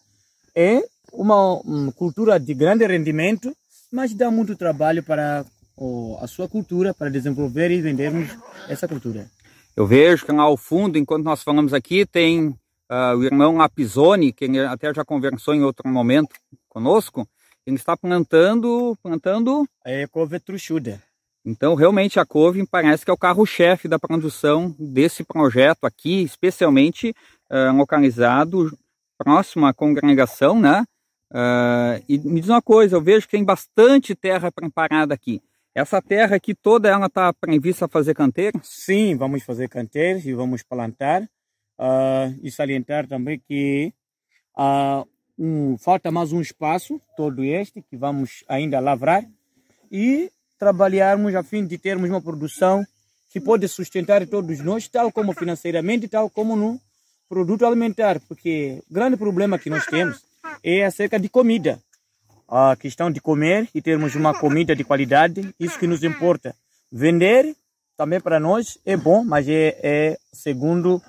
é 0.55 0.83
uma 1.13 1.61
hum, 1.67 1.93
cultura 1.93 2.41
de 2.41 2.55
grande 2.55 2.87
rendimento, 2.87 3.55
mas 3.93 4.15
dá 4.15 4.31
muito 4.31 4.57
trabalho 4.57 5.03
para 5.03 5.45
o- 5.81 6.19
a 6.21 6.27
sua 6.27 6.47
cultura, 6.49 6.93
para 6.93 7.11
desenvolver 7.11 7.71
e 7.71 7.81
vendermos 7.81 8.29
essa 8.69 8.87
cultura. 8.87 9.27
Eu 9.75 9.87
vejo 9.87 10.27
que 10.27 10.33
lá 10.33 10.43
ao 10.43 10.57
fundo, 10.57 10.99
enquanto 10.99 11.25
nós 11.25 11.43
falamos 11.43 11.73
aqui, 11.73 12.05
tem 12.05 12.55
ah, 12.93 13.15
o 13.17 13.23
irmão 13.25 13.61
Apisoni, 13.61 14.33
que 14.33 14.45
ele 14.45 14.59
até 14.61 14.93
já 14.93 15.05
conversou 15.05 15.55
em 15.55 15.63
outro 15.63 15.89
momento 15.89 16.35
conosco. 16.69 17.27
Ele 17.65 17.77
está 17.77 17.97
plantando, 17.97 18.97
plantando. 19.03 19.65
É 19.85 20.07
couve 20.09 20.41
truchuda. 20.41 21.01
Então, 21.45 21.75
realmente, 21.75 22.19
a 22.19 22.27
couve 22.27 22.67
parece 22.67 23.05
que 23.05 23.11
é 23.11 23.15
o 23.15 23.17
carro-chefe 23.17 23.87
da 23.89 23.99
produção 23.99 24.75
desse 24.79 25.23
projeto 25.25 25.85
aqui, 25.85 26.23
especialmente 26.23 27.15
ah, 27.49 27.71
localizado 27.73 28.77
próximo 29.17 29.67
à 29.67 29.73
congregação, 29.73 30.61
né? 30.61 30.85
Ah, 31.33 32.01
e 32.09 32.19
me 32.19 32.41
diz 32.41 32.51
uma 32.51 32.61
coisa, 32.61 32.97
eu 32.97 33.01
vejo 33.01 33.27
que 33.27 33.33
tem 33.33 33.45
bastante 33.45 34.15
terra 34.17 34.51
preparada 34.51 35.15
aqui. 35.15 35.41
Essa 35.81 36.03
terra 36.03 36.37
aqui 36.37 36.55
toda 36.55 36.91
ela 36.91 37.07
está 37.07 37.33
prevista 37.33 37.87
a 37.87 37.89
fazer 37.89 38.13
canteiro? 38.13 38.61
Sim, 38.63 39.17
vamos 39.17 39.43
fazer 39.43 39.67
canteiros 39.67 40.27
e 40.27 40.35
vamos 40.35 40.63
plantar. 40.63 41.27
Ah, 41.79 42.31
e 42.43 42.51
salientar 42.51 43.09
também 43.09 43.41
que 43.49 43.91
ah, 44.55 45.07
um, 45.39 45.79
falta 45.79 46.11
mais 46.11 46.35
um 46.35 46.41
espaço, 46.43 47.01
todo 47.17 47.43
este, 47.43 47.81
que 47.81 47.97
vamos 47.97 48.45
ainda 48.47 48.79
lavrar 48.79 49.25
e 49.91 50.31
trabalharmos 50.59 51.35
a 51.35 51.43
fim 51.43 51.67
de 51.67 51.79
termos 51.79 52.11
uma 52.11 52.21
produção 52.21 52.85
que 53.31 53.41
pode 53.41 53.67
sustentar 53.67 54.27
todos 54.27 54.61
nós, 54.61 54.87
tal 54.87 55.11
como 55.11 55.33
financeiramente, 55.33 56.09
tal 56.09 56.29
como 56.29 56.57
no 56.57 56.79
produto 57.27 57.65
alimentar, 57.65 58.21
porque 58.29 58.83
o 58.91 58.93
grande 58.93 59.17
problema 59.17 59.59
que 59.59 59.71
nós 59.71 59.87
temos 59.87 60.23
é 60.63 60.85
acerca 60.85 61.19
de 61.19 61.31
comida. 61.31 61.81
A 62.51 62.75
questão 62.75 63.13
de 63.13 63.21
comer 63.21 63.69
e 63.73 63.81
termos 63.81 64.17
uma 64.17 64.37
comida 64.37 64.75
de 64.75 64.83
qualidade, 64.83 65.55
isso 65.59 65.79
que 65.79 65.87
nos 65.87 66.03
importa. 66.03 66.53
Vender 66.91 67.55
também 67.97 68.21
para 68.21 68.41
nós 68.41 68.77
é 68.85 68.97
bom, 68.97 69.23
mas 69.23 69.49
é, 69.49 69.79
é 69.81 70.19
segundo 70.33 71.01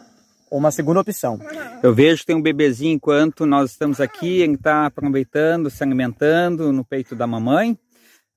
uma 0.51 0.69
segunda 0.69 0.99
opção. 0.99 1.39
Eu 1.81 1.95
vejo 1.95 2.19
que 2.19 2.27
tem 2.27 2.35
um 2.35 2.41
bebezinho 2.41 2.93
enquanto 2.93 3.47
nós 3.47 3.71
estamos 3.71 3.99
aqui, 3.99 4.41
ele 4.41 4.53
está 4.53 4.85
aproveitando, 4.85 5.71
se 5.71 5.81
alimentando 5.81 6.71
no 6.71 6.85
peito 6.85 7.15
da 7.15 7.25
mamãe. 7.25 7.75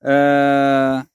Ah, 0.01 1.05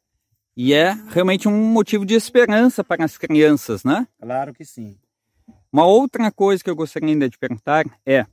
e 0.57 0.73
é 0.73 0.97
realmente 1.09 1.49
um 1.49 1.73
motivo 1.73 2.07
de 2.07 2.15
esperança 2.15 2.85
para 2.85 3.05
as 3.05 3.19
crianças, 3.19 3.83
né? 3.83 4.07
Claro 4.21 4.55
que 4.55 4.65
sim. 4.65 4.97
Uma 5.73 5.87
outra 5.87 6.31
coisa 6.31 6.63
que 6.63 6.71
eu 6.71 6.77
gostaria 6.77 7.09
ainda 7.09 7.29
de 7.29 7.37
perguntar 7.37 7.85
é: 8.07 8.27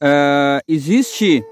ah, 0.00 0.62
existe 0.66 1.44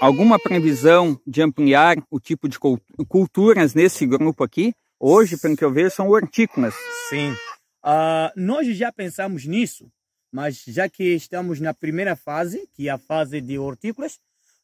alguma 0.00 0.38
previsão 0.38 1.18
de 1.26 1.42
ampliar 1.42 1.96
o 2.10 2.20
tipo 2.20 2.48
de 2.48 2.58
cult- 2.58 2.82
culturas 3.08 3.74
nesse 3.74 4.06
grupo 4.06 4.44
aqui? 4.44 4.74
Hoje, 4.98 5.36
pelo 5.36 5.56
que 5.56 5.64
eu 5.64 5.72
vejo, 5.72 5.90
são 5.94 6.08
hortícolas. 6.08 6.74
Sim. 7.08 7.34
Ah, 7.82 8.32
nós 8.36 8.66
já 8.76 8.90
pensamos 8.92 9.44
nisso, 9.46 9.86
mas 10.32 10.62
já 10.66 10.88
que 10.88 11.04
estamos 11.14 11.60
na 11.60 11.72
primeira 11.74 12.16
fase, 12.16 12.68
que 12.74 12.88
é 12.88 12.92
a 12.92 12.98
fase 12.98 13.40
de 13.40 13.58
hortícolas, 13.58 14.18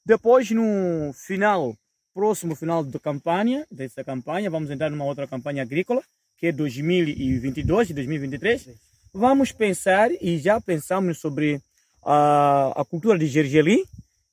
depois 0.04 0.50
no 0.50 1.12
final, 1.14 1.74
próximo 2.14 2.54
final 2.56 2.82
da 2.82 2.98
campanha, 2.98 3.66
dessa 3.70 4.02
campanha, 4.02 4.50
vamos 4.50 4.70
entrar 4.70 4.90
numa 4.90 5.04
outra 5.04 5.26
campanha 5.26 5.62
agrícola, 5.62 6.02
que 6.38 6.48
é 6.48 6.52
2022 6.52 7.90
e 7.90 7.94
2023. 7.94 8.68
Vamos 9.14 9.52
pensar 9.52 10.10
e 10.20 10.38
já 10.38 10.60
pensamos 10.60 11.18
sobre 11.20 11.60
a, 12.04 12.72
a 12.80 12.84
cultura 12.84 13.18
de 13.18 13.26
gergelim 13.26 13.84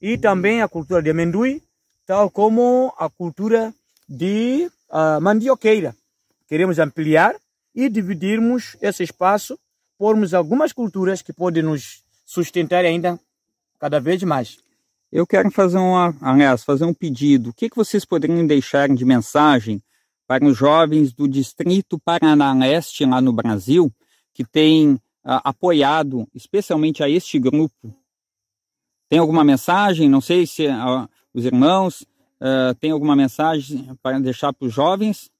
e 0.01 0.17
também 0.17 0.61
a 0.61 0.67
cultura 0.67 1.01
de 1.01 1.09
amendoim, 1.09 1.61
tal 2.05 2.29
como 2.29 2.93
a 2.97 3.09
cultura 3.09 3.73
de 4.07 4.69
ah, 4.89 5.19
mandioqueira. 5.19 5.95
Queremos 6.47 6.79
ampliar 6.79 7.35
e 7.75 7.89
dividirmos 7.89 8.75
esse 8.81 9.03
espaço, 9.03 9.59
pormos 9.97 10.33
algumas 10.33 10.73
culturas 10.73 11.21
que 11.21 11.33
podem 11.33 11.63
nos 11.63 12.03
sustentar 12.25 12.85
ainda 12.85 13.19
cada 13.79 13.99
vez 13.99 14.23
mais. 14.23 14.57
Eu 15.11 15.25
quero 15.25 15.49
fazer 15.51 15.77
uma, 15.77 16.15
aliás, 16.21 16.63
fazer 16.63 16.85
um 16.85 16.93
pedido. 16.93 17.49
O 17.49 17.53
que, 17.53 17.69
que 17.69 17.75
vocês 17.75 18.05
poderiam 18.05 18.45
deixar 18.45 18.87
de 18.89 19.03
mensagem 19.03 19.81
para 20.27 20.45
os 20.45 20.55
jovens 20.55 21.11
do 21.13 21.27
Distrito 21.27 21.99
Paraná 21.99 22.53
Leste, 22.53 23.05
lá 23.05 23.19
no 23.19 23.33
Brasil, 23.33 23.91
que 24.33 24.43
têm 24.43 24.99
ah, 25.23 25.41
apoiado 25.43 26.27
especialmente 26.33 27.03
a 27.03 27.09
este 27.09 27.39
grupo? 27.39 27.98
Tem 29.09 29.17
alguma 29.17 29.43
mensagem? 29.43 30.07
Não 30.07 30.21
sei 30.21 30.45
se 30.45 30.67
ah, 30.67 31.09
os 31.33 31.43
irmãos 31.43 32.05
ah, 32.39 32.75
têm 32.79 32.91
alguma 32.91 33.15
mensagem 33.15 33.89
para 34.03 34.19
deixar 34.19 34.53
para 34.53 34.67
os 34.67 34.73
jovens. 34.73 35.31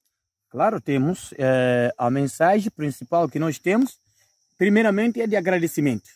Claro, 0.50 0.80
temos 0.80 1.32
eh, 1.38 1.94
a 1.96 2.10
mensagem 2.10 2.72
principal 2.72 3.28
que 3.28 3.38
nós 3.38 3.56
temos, 3.56 3.96
primeiramente 4.58 5.20
é 5.20 5.26
de 5.28 5.36
agradecimento. 5.36 6.10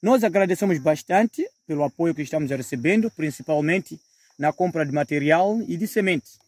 Nós 0.00 0.22
agradecemos 0.22 0.78
bastante 0.78 1.44
pelo 1.66 1.82
apoio 1.82 2.14
que 2.14 2.22
estamos 2.22 2.48
recebendo, 2.48 3.10
principalmente 3.10 4.00
na 4.38 4.52
compra 4.52 4.86
de 4.86 4.92
material 4.92 5.60
e 5.66 5.76
de 5.76 5.88
sementes. 5.88 6.38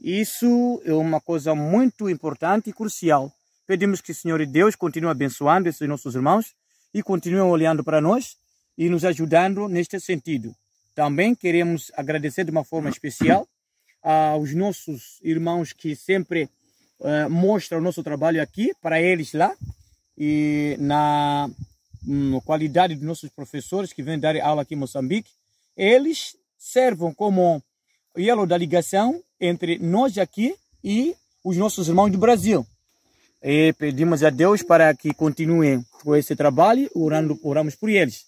Isso 0.00 0.80
é 0.84 0.92
uma 0.92 1.20
coisa 1.20 1.56
muito 1.56 2.08
importante 2.08 2.70
e 2.70 2.72
crucial. 2.72 3.32
Pedimos 3.66 4.00
que 4.00 4.12
o 4.12 4.14
Senhor 4.14 4.46
Deus 4.46 4.76
continue 4.76 5.10
abençoando 5.10 5.68
esses 5.68 5.88
nossos 5.88 6.14
irmãos 6.14 6.54
e 6.94 7.02
continue 7.02 7.40
olhando 7.40 7.82
para 7.82 8.00
nós 8.00 8.36
e 8.76 8.88
nos 8.88 9.04
ajudando 9.04 9.68
neste 9.68 9.98
sentido. 10.00 10.54
Também 10.94 11.34
queremos 11.34 11.92
agradecer 11.96 12.44
de 12.44 12.50
uma 12.50 12.64
forma 12.64 12.88
especial 12.88 13.46
aos 14.02 14.54
nossos 14.54 15.18
irmãos 15.22 15.72
que 15.72 15.94
sempre 15.96 16.48
eh, 17.00 17.28
mostram 17.28 17.78
o 17.78 17.82
nosso 17.82 18.02
trabalho 18.02 18.40
aqui 18.40 18.72
para 18.80 19.00
eles 19.00 19.32
lá 19.32 19.54
e 20.16 20.76
na 20.78 21.50
hum, 22.06 22.40
qualidade 22.40 22.94
dos 22.94 23.04
nossos 23.04 23.30
professores 23.30 23.92
que 23.92 24.02
vêm 24.02 24.18
dar 24.18 24.36
aula 24.40 24.62
aqui 24.62 24.74
em 24.74 24.78
Moçambique. 24.78 25.30
Eles 25.76 26.36
servem 26.56 27.12
como 27.12 27.62
elo 28.16 28.46
da 28.46 28.56
ligação 28.56 29.22
entre 29.40 29.78
nós 29.78 30.16
aqui 30.16 30.54
e 30.82 31.14
os 31.44 31.56
nossos 31.56 31.88
irmãos 31.88 32.10
do 32.10 32.18
Brasil. 32.18 32.66
E 33.42 33.74
pedimos 33.74 34.24
a 34.24 34.30
Deus 34.30 34.62
para 34.62 34.94
que 34.94 35.12
continuem 35.12 35.84
com 36.02 36.16
esse 36.16 36.34
trabalho, 36.34 36.90
orando, 36.94 37.38
oramos 37.42 37.74
por 37.74 37.90
eles. 37.90 38.24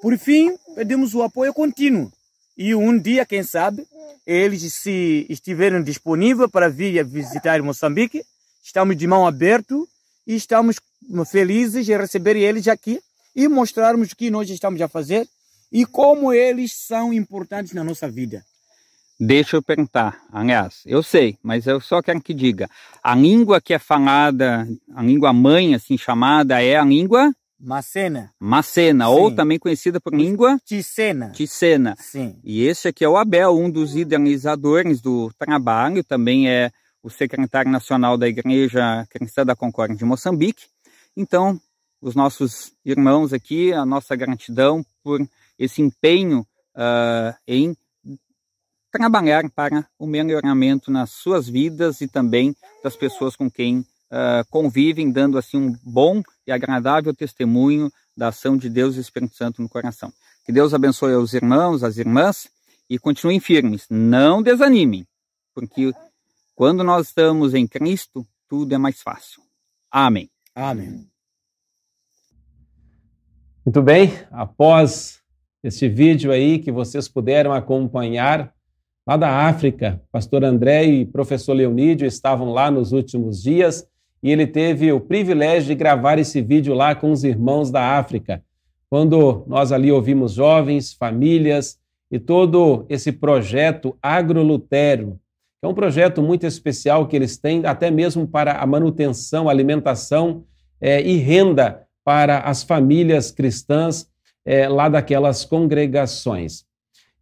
Por 0.00 0.16
fim, 0.18 0.56
pedimos 0.74 1.14
o 1.14 1.22
apoio 1.22 1.52
contínuo. 1.54 2.12
E 2.56 2.74
um 2.74 2.98
dia, 2.98 3.26
quem 3.26 3.42
sabe, 3.42 3.86
eles 4.26 4.72
se 4.74 5.26
estiverem 5.28 5.82
disponíveis 5.82 6.50
para 6.50 6.68
vir 6.68 7.04
visitar 7.04 7.60
Moçambique, 7.62 8.22
estamos 8.62 8.96
de 8.96 9.06
mão 9.06 9.26
aberta 9.26 9.74
e 10.26 10.34
estamos 10.34 10.76
felizes 11.30 11.88
em 11.88 11.96
receber 11.96 12.36
eles 12.36 12.66
aqui 12.66 13.00
e 13.34 13.46
mostrarmos 13.46 14.12
o 14.12 14.16
que 14.16 14.30
nós 14.30 14.48
estamos 14.50 14.80
a 14.80 14.88
fazer 14.88 15.28
e 15.70 15.84
como 15.84 16.32
eles 16.32 16.72
são 16.72 17.12
importantes 17.12 17.72
na 17.72 17.84
nossa 17.84 18.08
vida. 18.10 18.44
Deixa 19.18 19.56
eu 19.56 19.62
perguntar, 19.62 20.20
aliás, 20.30 20.82
eu 20.84 21.02
sei, 21.02 21.38
mas 21.42 21.66
eu 21.66 21.80
só 21.80 22.02
quero 22.02 22.20
que 22.20 22.34
diga, 22.34 22.68
a 23.02 23.14
língua 23.14 23.60
que 23.60 23.72
é 23.72 23.78
falada, 23.78 24.68
a 24.94 25.02
língua 25.02 25.32
mãe, 25.32 25.74
assim 25.74 25.96
chamada, 25.96 26.62
é 26.62 26.76
a 26.76 26.84
língua 26.84 27.32
Macena. 27.58 28.32
Macena, 28.38 29.06
Sim. 29.06 29.10
ou 29.10 29.34
também 29.34 29.58
conhecida 29.58 30.00
por 30.00 30.14
língua 30.14 30.58
Ticena. 30.64 31.30
Ticena. 31.30 31.96
Sim. 31.98 32.38
E 32.44 32.64
esse 32.64 32.88
aqui 32.88 33.04
é 33.04 33.08
o 33.08 33.16
Abel, 33.16 33.56
um 33.56 33.70
dos 33.70 33.96
idealizadores 33.96 35.00
do 35.00 35.32
trabalho, 35.38 36.04
também 36.04 36.48
é 36.48 36.70
o 37.02 37.08
secretário 37.08 37.70
nacional 37.70 38.18
da 38.18 38.28
Igreja 38.28 39.06
Cristã 39.08 39.44
da 39.44 39.56
Concórdia 39.56 39.96
de 39.96 40.04
Moçambique. 40.04 40.66
Então, 41.16 41.58
os 42.00 42.14
nossos 42.14 42.72
irmãos 42.84 43.32
aqui, 43.32 43.72
a 43.72 43.86
nossa 43.86 44.14
gratidão 44.14 44.84
por 45.02 45.26
esse 45.58 45.80
empenho 45.80 46.46
uh, 46.76 47.34
em 47.46 47.76
trabalhar 48.92 49.48
para 49.50 49.86
o 49.98 50.06
melhoramento 50.06 50.90
nas 50.90 51.10
suas 51.10 51.48
vidas 51.48 52.00
e 52.00 52.08
também 52.08 52.54
das 52.82 52.96
pessoas 52.96 53.36
com 53.36 53.50
quem 53.50 53.84
uh, 54.16 54.44
convivem, 54.50 55.10
dando 55.10 55.36
assim 55.36 55.58
um 55.58 55.76
bom 55.82 56.22
e 56.46 56.52
agradável 56.52 57.14
testemunho 57.14 57.92
da 58.16 58.28
ação 58.28 58.56
de 58.56 58.70
Deus 58.70 58.96
e 58.96 59.00
Espírito 59.00 59.36
Santo 59.36 59.60
no 59.60 59.68
coração. 59.68 60.12
Que 60.44 60.52
Deus 60.52 60.72
abençoe 60.72 61.14
os 61.14 61.34
irmãos, 61.34 61.84
as 61.84 61.98
irmãs 61.98 62.48
e 62.88 62.98
continuem 62.98 63.40
firmes. 63.40 63.86
Não 63.90 64.42
desanimem, 64.42 65.06
porque 65.54 65.92
quando 66.54 66.82
nós 66.82 67.08
estamos 67.08 67.52
em 67.52 67.66
Cristo, 67.66 68.26
tudo 68.48 68.74
é 68.74 68.78
mais 68.78 69.02
fácil. 69.02 69.42
Amém. 69.90 70.30
Amém. 70.54 71.06
Muito 73.64 73.82
bem, 73.82 74.12
após 74.30 75.20
este 75.62 75.88
vídeo 75.88 76.30
aí 76.30 76.60
que 76.60 76.70
vocês 76.70 77.08
puderam 77.08 77.52
acompanhar 77.52 78.54
lá 79.04 79.16
da 79.16 79.48
África, 79.48 80.00
pastor 80.12 80.44
André 80.44 80.84
e 80.84 81.04
professor 81.04 81.52
Leonídio 81.52 82.06
estavam 82.06 82.52
lá 82.52 82.70
nos 82.70 82.92
últimos 82.92 83.42
dias 83.42 83.84
e 84.22 84.30
ele 84.30 84.46
teve 84.46 84.92
o 84.92 85.00
privilégio 85.00 85.68
de 85.68 85.74
gravar 85.74 86.18
esse 86.18 86.40
vídeo 86.40 86.74
lá 86.74 86.94
com 86.94 87.10
os 87.10 87.24
irmãos 87.24 87.70
da 87.70 87.96
África. 87.96 88.42
Quando 88.88 89.44
nós 89.46 89.72
ali 89.72 89.90
ouvimos 89.90 90.32
jovens, 90.32 90.92
famílias 90.92 91.78
e 92.10 92.18
todo 92.18 92.86
esse 92.88 93.12
projeto 93.12 93.96
agrolutério, 94.00 95.18
é 95.62 95.66
um 95.66 95.74
projeto 95.74 96.22
muito 96.22 96.46
especial 96.46 97.06
que 97.06 97.16
eles 97.16 97.36
têm, 97.36 97.64
até 97.66 97.90
mesmo 97.90 98.26
para 98.26 98.52
a 98.52 98.66
manutenção, 98.66 99.48
alimentação 99.48 100.44
é, 100.80 101.02
e 101.02 101.16
renda 101.16 101.82
para 102.04 102.38
as 102.40 102.62
famílias 102.62 103.32
cristãs 103.32 104.08
é, 104.44 104.68
lá 104.68 104.88
daquelas 104.88 105.44
congregações. 105.44 106.64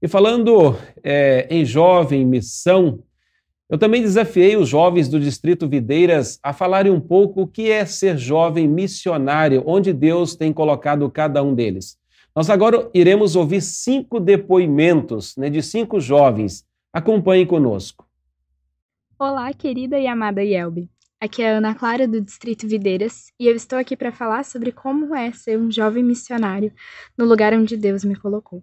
E 0.02 0.06
falando 0.06 0.76
é, 1.02 1.46
em 1.48 1.64
jovem 1.64 2.26
missão, 2.26 2.98
eu 3.74 3.78
também 3.78 4.02
desafiei 4.02 4.56
os 4.56 4.68
jovens 4.68 5.08
do 5.08 5.18
Distrito 5.18 5.68
Videiras 5.68 6.38
a 6.44 6.52
falarem 6.52 6.92
um 6.92 7.00
pouco 7.00 7.42
o 7.42 7.46
que 7.48 7.72
é 7.72 7.84
ser 7.84 8.16
jovem 8.16 8.68
missionário, 8.68 9.64
onde 9.66 9.92
Deus 9.92 10.36
tem 10.36 10.52
colocado 10.52 11.10
cada 11.10 11.42
um 11.42 11.52
deles. 11.52 11.98
Nós 12.36 12.48
agora 12.48 12.88
iremos 12.94 13.34
ouvir 13.34 13.60
cinco 13.60 14.20
depoimentos 14.20 15.36
né, 15.36 15.50
de 15.50 15.60
cinco 15.60 15.98
jovens. 15.98 16.64
Acompanhe 16.92 17.44
conosco. 17.44 18.06
Olá, 19.18 19.52
querida 19.52 19.98
e 19.98 20.06
amada 20.06 20.40
Yelbe. 20.40 20.88
Aqui 21.20 21.42
é 21.42 21.52
a 21.52 21.58
Ana 21.58 21.74
Clara 21.74 22.06
do 22.06 22.20
Distrito 22.20 22.68
Videiras 22.68 23.32
e 23.40 23.48
eu 23.48 23.56
estou 23.56 23.76
aqui 23.76 23.96
para 23.96 24.12
falar 24.12 24.44
sobre 24.44 24.70
como 24.70 25.16
é 25.16 25.32
ser 25.32 25.58
um 25.58 25.68
jovem 25.68 26.04
missionário 26.04 26.72
no 27.18 27.24
lugar 27.24 27.52
onde 27.52 27.76
Deus 27.76 28.04
me 28.04 28.14
colocou. 28.14 28.62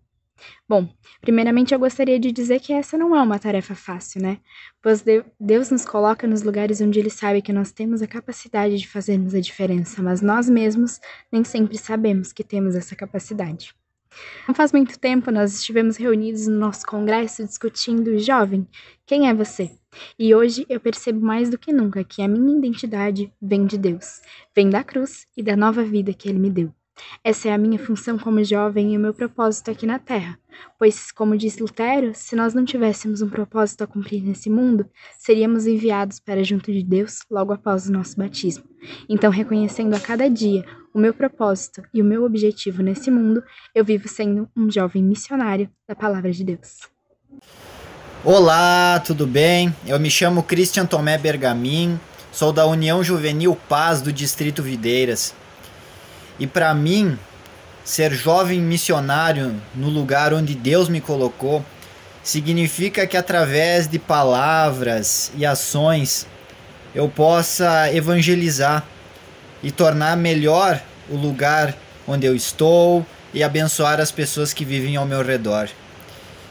Bom, 0.68 0.88
primeiramente 1.20 1.74
eu 1.74 1.80
gostaria 1.80 2.20
de 2.20 2.32
dizer 2.32 2.60
que 2.60 2.74
essa 2.74 2.98
não 2.98 3.16
é 3.16 3.22
uma 3.22 3.40
tarefa 3.40 3.76
fácil, 3.76 4.22
né? 4.22 4.40
Pois 4.82 5.04
Deus 5.40 5.70
nos 5.70 5.86
coloca 5.86 6.28
nos 6.28 6.42
lugares 6.44 6.82
onde 6.82 7.00
Ele 7.00 7.10
sabe 7.10 7.42
que 7.42 7.54
nós 7.54 7.72
temos 7.72 8.02
a 8.02 8.08
capacidade 8.08 8.78
de 8.78 8.88
fazermos 8.88 9.36
a 9.36 9.40
diferença, 9.40 10.02
mas 10.02 10.22
nós 10.22 10.50
mesmos 10.50 11.00
nem 11.32 11.44
sempre 11.44 11.78
sabemos 11.78 12.32
que 12.32 12.44
temos 12.44 12.76
essa 12.76 12.96
capacidade. 12.96 13.74
Não 14.48 14.54
faz 14.54 14.72
muito 14.74 15.00
tempo 15.00 15.32
nós 15.32 15.54
estivemos 15.54 15.96
reunidos 15.96 16.48
no 16.48 16.60
nosso 16.60 16.86
congresso 16.86 17.46
discutindo 17.46 18.20
Jovem, 18.20 18.68
quem 19.06 19.30
é 19.30 19.34
você? 19.34 19.72
E 20.18 20.34
hoje 20.36 20.66
eu 20.70 20.80
percebo 20.80 21.26
mais 21.26 21.50
do 21.50 21.58
que 21.58 21.72
nunca 21.72 22.04
que 22.04 22.22
a 22.22 22.28
minha 22.28 22.58
identidade 22.58 23.32
vem 23.42 23.66
de 23.66 23.78
Deus, 23.78 24.22
vem 24.56 24.70
da 24.70 24.84
cruz 24.84 25.26
e 25.36 25.44
da 25.44 25.56
nova 25.56 25.84
vida 25.84 26.14
que 26.14 26.28
Ele 26.28 26.40
me 26.40 26.50
deu. 26.50 26.74
Essa 27.24 27.50
é 27.50 27.54
a 27.54 27.58
minha 27.58 27.78
função 27.78 28.18
como 28.18 28.44
jovem 28.44 28.94
e 28.94 28.98
o 28.98 29.00
meu 29.00 29.14
propósito 29.14 29.72
aqui 29.72 29.86
na 29.86 30.00
Terra, 30.00 30.38
pois, 30.80 31.12
como 31.12 31.38
diz 31.38 31.58
Lutero, 31.58 32.12
se 32.14 32.36
nós 32.36 32.54
não 32.54 32.66
tivéssemos 32.66 33.22
um 33.22 33.30
propósito 33.30 33.84
a 33.84 33.88
cumprir 33.88 34.24
nesse 34.24 34.50
mundo, 34.50 34.86
seríamos 35.18 35.68
enviados 35.68 36.20
para 36.20 36.44
junto 36.44 36.72
de 36.72 36.84
Deus 36.84 37.20
logo 37.30 37.54
após 37.54 37.88
o 37.88 37.92
nosso 37.92 38.18
batismo. 38.18 38.64
Então, 39.08 39.32
reconhecendo 39.32 39.96
a 39.96 40.00
cada 40.00 40.30
dia 40.30 40.66
o 40.94 41.00
meu 41.00 41.14
propósito 41.14 41.82
e 41.94 42.02
o 42.02 42.06
meu 42.06 42.24
objetivo 42.24 42.82
nesse 42.84 43.10
mundo, 43.10 43.44
eu 43.74 43.86
vivo 43.86 44.08
sendo 44.08 44.50
um 44.56 44.70
jovem 44.70 45.04
missionário 45.04 45.70
da 45.88 45.96
Palavra 45.96 46.32
de 46.32 46.44
Deus. 46.44 46.80
Olá, 48.24 49.00
tudo 49.00 49.26
bem? 49.26 49.74
Eu 49.86 50.00
me 50.00 50.12
chamo 50.12 50.44
Christian 50.44 50.86
Tomé 50.86 51.18
Bergamin, 51.18 52.00
sou 52.32 52.54
da 52.54 52.66
União 52.68 53.04
Juvenil 53.04 53.58
Paz 53.68 54.02
do 54.02 54.14
Distrito 54.14 54.62
Videiras. 54.62 55.34
E 56.42 56.48
para 56.48 56.74
mim, 56.74 57.20
ser 57.86 58.12
jovem 58.12 58.60
missionário 58.60 59.62
no 59.76 59.90
lugar 59.90 60.34
onde 60.34 60.56
Deus 60.56 60.90
me 60.90 61.00
colocou 61.00 61.64
significa 62.24 63.06
que 63.06 63.16
através 63.16 63.88
de 63.88 64.00
palavras 64.00 65.32
e 65.38 65.46
ações 65.46 66.26
eu 66.96 67.08
possa 67.08 67.94
evangelizar 67.94 68.84
e 69.62 69.70
tornar 69.70 70.18
melhor 70.18 70.82
o 71.08 71.16
lugar 71.16 71.76
onde 72.08 72.26
eu 72.26 72.36
estou 72.36 73.06
e 73.32 73.44
abençoar 73.44 74.02
as 74.02 74.12
pessoas 74.12 74.52
que 74.52 74.66
vivem 74.66 74.96
ao 74.96 75.06
meu 75.06 75.24
redor. 75.24 75.70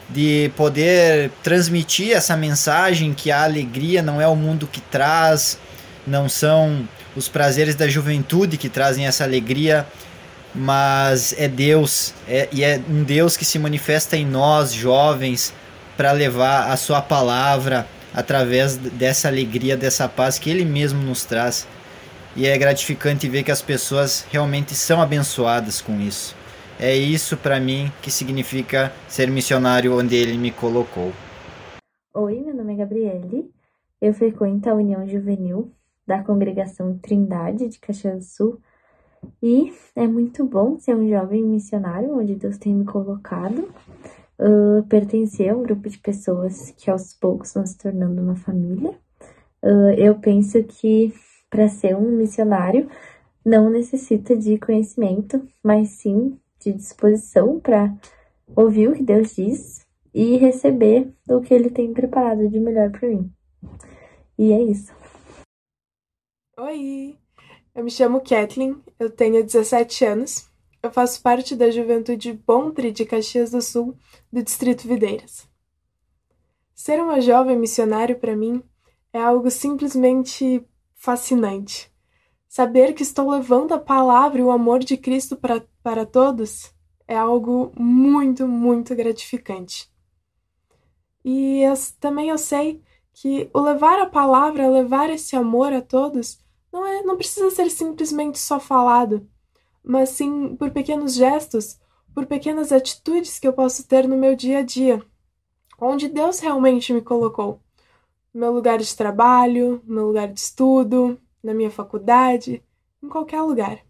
De 0.09 0.49
poder 0.55 1.31
transmitir 1.43 2.13
essa 2.13 2.37
mensagem 2.37 3.13
que 3.13 3.29
a 3.29 3.43
alegria 3.43 4.01
não 4.01 4.21
é 4.21 4.27
o 4.27 4.37
mundo 4.37 4.69
que 4.71 4.79
traz, 4.79 5.59
não 6.07 6.29
são 6.29 6.87
os 7.15 7.27
prazeres 7.27 7.75
da 7.75 7.87
juventude 7.87 8.57
que 8.57 8.69
trazem 8.69 9.05
essa 9.05 9.23
alegria, 9.23 9.85
mas 10.53 11.33
é 11.37 11.47
Deus, 11.47 12.13
é, 12.27 12.47
e 12.51 12.63
é 12.63 12.81
um 12.89 13.03
Deus 13.03 13.37
que 13.37 13.45
se 13.45 13.57
manifesta 13.59 14.17
em 14.17 14.25
nós, 14.25 14.73
jovens, 14.73 15.53
para 15.95 16.11
levar 16.11 16.71
a 16.71 16.77
Sua 16.77 17.01
palavra 17.01 17.87
através 18.13 18.77
dessa 18.77 19.27
alegria, 19.27 19.77
dessa 19.77 20.07
paz 20.07 20.37
que 20.37 20.49
Ele 20.49 20.65
mesmo 20.65 21.01
nos 21.01 21.25
traz. 21.25 21.67
E 22.35 22.47
é 22.47 22.57
gratificante 22.57 23.27
ver 23.27 23.43
que 23.43 23.51
as 23.51 23.61
pessoas 23.61 24.25
realmente 24.31 24.73
são 24.73 25.01
abençoadas 25.01 25.81
com 25.81 25.99
isso. 25.99 26.35
É 26.79 26.95
isso 26.95 27.37
para 27.37 27.59
mim 27.59 27.91
que 28.01 28.09
significa 28.09 28.91
ser 29.07 29.29
missionário 29.29 29.97
onde 29.97 30.15
Ele 30.15 30.37
me 30.37 30.49
colocou. 30.49 31.11
Oi, 32.13 32.39
meu 32.39 32.55
nome 32.55 32.73
é 32.73 32.77
Gabriele. 32.77 33.51
Eu 34.01 34.13
frequento 34.13 34.69
a 34.69 34.73
União 34.73 35.07
Juvenil 35.07 35.71
da 36.11 36.21
congregação 36.21 36.97
Trindade 36.97 37.69
de 37.69 37.79
Caxias 37.79 38.17
do 38.17 38.23
Sul. 38.23 38.61
E 39.41 39.71
é 39.95 40.05
muito 40.05 40.43
bom 40.43 40.77
ser 40.77 40.93
um 40.93 41.07
jovem 41.07 41.41
missionário, 41.41 42.17
onde 42.17 42.35
Deus 42.35 42.57
tem 42.57 42.75
me 42.75 42.83
colocado, 42.83 43.69
uh, 44.37 44.83
pertencer 44.89 45.49
a 45.49 45.55
um 45.55 45.63
grupo 45.63 45.87
de 45.87 45.97
pessoas 45.97 46.71
que 46.71 46.91
aos 46.91 47.13
poucos 47.13 47.47
estão 47.47 47.65
se 47.65 47.77
tornando 47.77 48.21
uma 48.21 48.35
família. 48.35 48.89
Uh, 49.63 49.93
eu 49.97 50.15
penso 50.15 50.61
que 50.63 51.13
para 51.49 51.69
ser 51.69 51.95
um 51.95 52.11
missionário 52.17 52.89
não 53.45 53.69
necessita 53.69 54.35
de 54.35 54.57
conhecimento, 54.57 55.41
mas 55.63 55.91
sim 55.91 56.37
de 56.59 56.73
disposição 56.73 57.57
para 57.57 57.95
ouvir 58.53 58.89
o 58.89 58.93
que 58.93 59.03
Deus 59.03 59.35
diz 59.35 59.85
e 60.13 60.35
receber 60.35 61.09
o 61.29 61.39
que 61.39 61.53
Ele 61.53 61.69
tem 61.69 61.93
preparado 61.93 62.49
de 62.49 62.59
melhor 62.59 62.91
para 62.91 63.07
mim. 63.07 63.31
E 64.37 64.51
é 64.51 64.61
isso. 64.61 65.00
Oi, 66.63 67.17
eu 67.73 67.83
me 67.83 67.89
chamo 67.89 68.21
Kathleen, 68.21 68.79
eu 68.99 69.09
tenho 69.09 69.43
17 69.43 70.05
anos, 70.05 70.47
eu 70.83 70.91
faço 70.91 71.19
parte 71.19 71.55
da 71.55 71.71
Juventude 71.71 72.33
Bontre 72.33 72.91
de 72.91 73.03
Caxias 73.03 73.49
do 73.49 73.63
Sul, 73.63 73.97
do 74.31 74.43
Distrito 74.43 74.87
Videiras. 74.87 75.49
Ser 76.75 77.01
uma 77.01 77.19
jovem 77.19 77.57
missionário 77.57 78.19
para 78.19 78.35
mim 78.35 78.61
é 79.11 79.19
algo 79.19 79.49
simplesmente 79.49 80.63
fascinante. 80.93 81.91
Saber 82.47 82.93
que 82.93 83.01
estou 83.01 83.31
levando 83.31 83.71
a 83.71 83.79
palavra 83.79 84.39
e 84.39 84.43
o 84.43 84.51
amor 84.51 84.83
de 84.83 84.97
Cristo 84.97 85.35
para, 85.35 85.65
para 85.81 86.05
todos 86.05 86.71
é 87.07 87.17
algo 87.17 87.71
muito, 87.75 88.47
muito 88.47 88.95
gratificante. 88.95 89.91
E 91.25 91.63
eu, 91.63 91.73
também 91.99 92.29
eu 92.29 92.37
sei 92.37 92.83
que 93.13 93.49
o 93.51 93.59
levar 93.59 93.99
a 93.99 94.05
palavra, 94.05 94.69
levar 94.69 95.09
esse 95.09 95.35
amor 95.35 95.73
a 95.73 95.81
todos, 95.81 96.39
não, 96.71 96.85
é, 96.85 97.03
não 97.03 97.17
precisa 97.17 97.49
ser 97.51 97.69
simplesmente 97.69 98.39
só 98.39 98.59
falado, 98.59 99.27
mas 99.83 100.09
sim 100.11 100.55
por 100.57 100.71
pequenos 100.71 101.15
gestos, 101.15 101.79
por 102.13 102.25
pequenas 102.27 102.71
atitudes 102.71 103.39
que 103.39 103.47
eu 103.47 103.53
posso 103.53 103.87
ter 103.87 104.07
no 104.07 104.17
meu 104.17 104.35
dia 104.35 104.59
a 104.59 104.63
dia. 104.63 105.03
onde 105.79 106.07
Deus 106.09 106.39
realmente 106.39 106.93
me 106.93 107.01
colocou. 107.01 107.61
No 108.33 108.41
meu 108.41 108.51
lugar 108.53 108.79
de 108.79 108.95
trabalho, 108.95 109.81
no 109.85 109.95
meu 109.95 110.07
lugar 110.07 110.31
de 110.33 110.39
estudo, 110.39 111.19
na 111.43 111.53
minha 111.53 111.71
faculdade, 111.71 112.63
em 113.03 113.09
qualquer 113.09 113.41
lugar. 113.41 113.85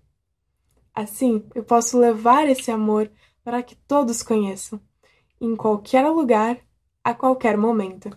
Assim, 0.96 1.46
eu 1.54 1.64
posso 1.66 1.98
levar 2.00 2.48
esse 2.48 2.72
amor 2.72 3.12
para 3.44 3.62
que 3.64 3.76
todos 3.76 4.24
conheçam, 4.24 4.80
em 5.42 5.56
qualquer 5.56 6.08
lugar, 6.10 6.60
a 7.04 7.14
qualquer 7.16 7.58
momento. 7.58 8.10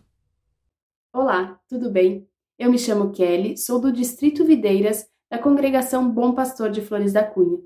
Olá, 1.14 1.59
tudo 1.66 1.90
bem? 1.90 2.29
Eu 2.56 2.70
me 2.70 2.78
chamo 2.78 3.10
Kelly, 3.10 3.58
sou 3.58 3.80
do 3.80 3.90
Distrito 3.90 4.44
Videiras, 4.44 5.10
da 5.28 5.40
Congregação 5.40 6.08
Bom 6.08 6.32
Pastor 6.34 6.70
de 6.70 6.80
Flores 6.80 7.12
da 7.12 7.24
Cunha. 7.24 7.58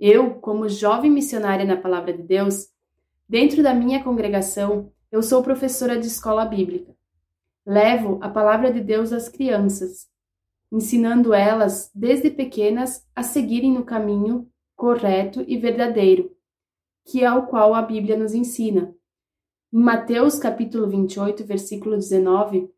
Eu, 0.00 0.36
como 0.36 0.70
jovem 0.70 1.10
missionária 1.10 1.66
na 1.66 1.76
Palavra 1.76 2.14
de 2.14 2.22
Deus, 2.22 2.68
dentro 3.28 3.62
da 3.62 3.74
minha 3.74 4.02
congregação, 4.02 4.90
eu 5.10 5.22
sou 5.22 5.42
professora 5.42 5.98
de 5.98 6.06
escola 6.06 6.46
bíblica. 6.46 6.96
Levo 7.66 8.18
a 8.22 8.28
palavra 8.30 8.72
de 8.72 8.80
Deus 8.80 9.12
às 9.12 9.28
crianças, 9.28 10.08
ensinando 10.72 11.34
elas, 11.34 11.90
desde 11.94 12.30
pequenas, 12.30 13.06
a 13.14 13.22
seguirem 13.22 13.70
no 13.70 13.84
caminho 13.84 14.50
correto 14.74 15.44
e 15.46 15.58
verdadeiro, 15.58 16.34
que 17.04 17.22
é 17.22 17.30
o 17.30 17.46
qual 17.48 17.74
a 17.74 17.82
Bíblia 17.82 18.16
nos 18.16 18.32
ensina. 18.32 18.94
Em 19.70 19.78
Mateus 19.78 20.38
capítulo 20.38 20.88
28, 20.88 21.44
versículo 21.44 21.96
19, 21.96 22.70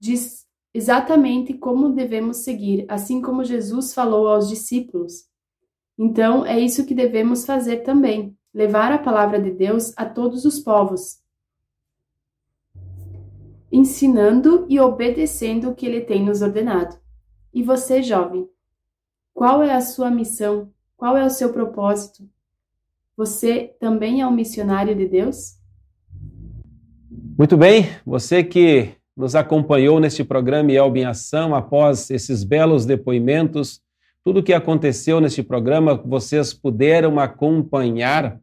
diz 0.00 0.45
exatamente 0.76 1.54
como 1.54 1.94
devemos 1.94 2.38
seguir, 2.38 2.84
assim 2.86 3.22
como 3.22 3.42
Jesus 3.42 3.94
falou 3.94 4.28
aos 4.28 4.46
discípulos. 4.46 5.24
Então, 5.98 6.44
é 6.44 6.60
isso 6.60 6.84
que 6.84 6.94
devemos 6.94 7.46
fazer 7.46 7.78
também: 7.78 8.36
levar 8.52 8.92
a 8.92 8.98
palavra 8.98 9.40
de 9.40 9.50
Deus 9.50 9.94
a 9.96 10.04
todos 10.04 10.44
os 10.44 10.60
povos, 10.60 11.22
ensinando 13.72 14.66
e 14.68 14.78
obedecendo 14.78 15.70
o 15.70 15.74
que 15.74 15.86
ele 15.86 16.02
tem 16.02 16.22
nos 16.22 16.42
ordenado. 16.42 16.98
E 17.54 17.62
você, 17.62 18.02
jovem, 18.02 18.46
qual 19.32 19.62
é 19.62 19.72
a 19.72 19.80
sua 19.80 20.10
missão? 20.10 20.70
Qual 20.94 21.16
é 21.16 21.24
o 21.24 21.30
seu 21.30 21.54
propósito? 21.54 22.28
Você 23.16 23.74
também 23.80 24.20
é 24.20 24.26
um 24.26 24.30
missionário 24.30 24.94
de 24.94 25.08
Deus? 25.08 25.56
Muito 27.38 27.56
bem, 27.56 27.86
você 28.04 28.44
que 28.44 28.95
nos 29.16 29.34
acompanhou 29.34 29.98
neste 29.98 30.22
programa 30.22 30.72
Elbe 30.72 31.00
em 31.00 31.04
Ação 31.04 31.54
após 31.54 32.10
esses 32.10 32.44
belos 32.44 32.84
depoimentos, 32.84 33.80
tudo 34.22 34.40
o 34.40 34.42
que 34.42 34.52
aconteceu 34.52 35.20
neste 35.20 35.42
programa, 35.42 35.94
vocês 35.94 36.52
puderam 36.52 37.18
acompanhar. 37.18 38.40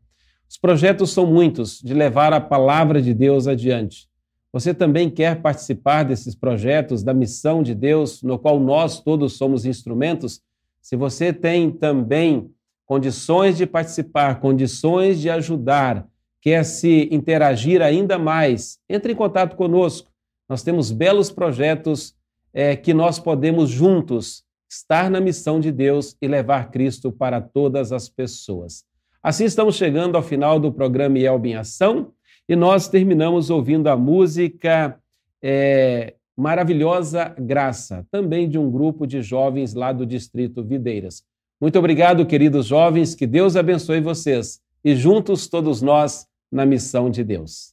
Os 0.50 0.58
projetos 0.58 1.12
são 1.12 1.26
muitos 1.26 1.80
de 1.82 1.94
levar 1.94 2.34
a 2.34 2.40
palavra 2.42 3.02
de 3.02 3.14
Deus 3.14 3.48
adiante. 3.48 4.08
Você 4.52 4.74
também 4.74 5.10
quer 5.10 5.42
participar 5.42 6.04
desses 6.04 6.36
projetos 6.36 7.04
da 7.04 7.14
missão 7.14 7.62
de 7.62 7.76
Deus, 7.76 8.24
no 8.24 8.40
qual 8.40 8.60
nós 8.60 9.02
todos 9.02 9.34
somos 9.34 9.66
instrumentos? 9.66 10.42
Se 10.82 10.96
você 10.96 11.34
tem 11.34 11.70
também 11.70 12.50
condições 12.86 13.58
de 13.58 13.66
participar, 13.66 14.40
condições 14.40 15.20
de 15.20 15.30
ajudar, 15.30 16.08
quer 16.40 16.64
se 16.64 17.10
interagir 17.12 17.82
ainda 17.82 18.20
mais, 18.20 18.78
entre 18.88 19.14
em 19.14 19.16
contato 19.16 19.56
conosco. 19.56 20.13
Nós 20.48 20.64
temos 20.64 20.92
belos 20.92 21.32
projetos 21.32 22.16
é, 22.54 22.76
que 22.76 22.94
nós 22.94 23.20
podemos 23.20 23.70
juntos 23.70 24.44
estar 24.70 25.10
na 25.10 25.22
missão 25.22 25.60
de 25.60 25.72
Deus 25.72 26.16
e 26.22 26.28
levar 26.28 26.72
Cristo 26.72 27.12
para 27.12 27.40
todas 27.42 27.92
as 27.92 28.10
pessoas. 28.10 28.84
Assim 29.22 29.46
estamos 29.46 29.76
chegando 29.76 30.16
ao 30.16 30.24
final 30.24 30.60
do 30.60 30.72
programa 30.72 31.18
Elbe 31.20 31.52
em 31.52 31.56
Ação 31.56 32.12
e 32.48 32.56
nós 32.56 32.88
terminamos 32.88 33.50
ouvindo 33.50 33.88
a 33.88 33.96
música 33.96 35.00
é, 35.42 36.16
Maravilhosa 36.36 37.34
Graça, 37.38 38.06
também 38.12 38.50
de 38.50 38.58
um 38.58 38.70
grupo 38.70 39.06
de 39.06 39.22
jovens 39.22 39.74
lá 39.74 39.94
do 39.94 40.06
Distrito 40.06 40.64
Videiras. 40.64 41.24
Muito 41.62 41.80
obrigado, 41.80 42.26
queridos 42.26 42.66
jovens, 42.66 43.16
que 43.16 43.26
Deus 43.28 43.56
abençoe 43.56 44.02
vocês 44.02 44.60
e 44.84 44.96
juntos 44.96 45.48
todos 45.48 45.82
nós 45.82 46.28
na 46.52 46.66
missão 46.66 47.10
de 47.10 47.24
Deus. 47.24 47.73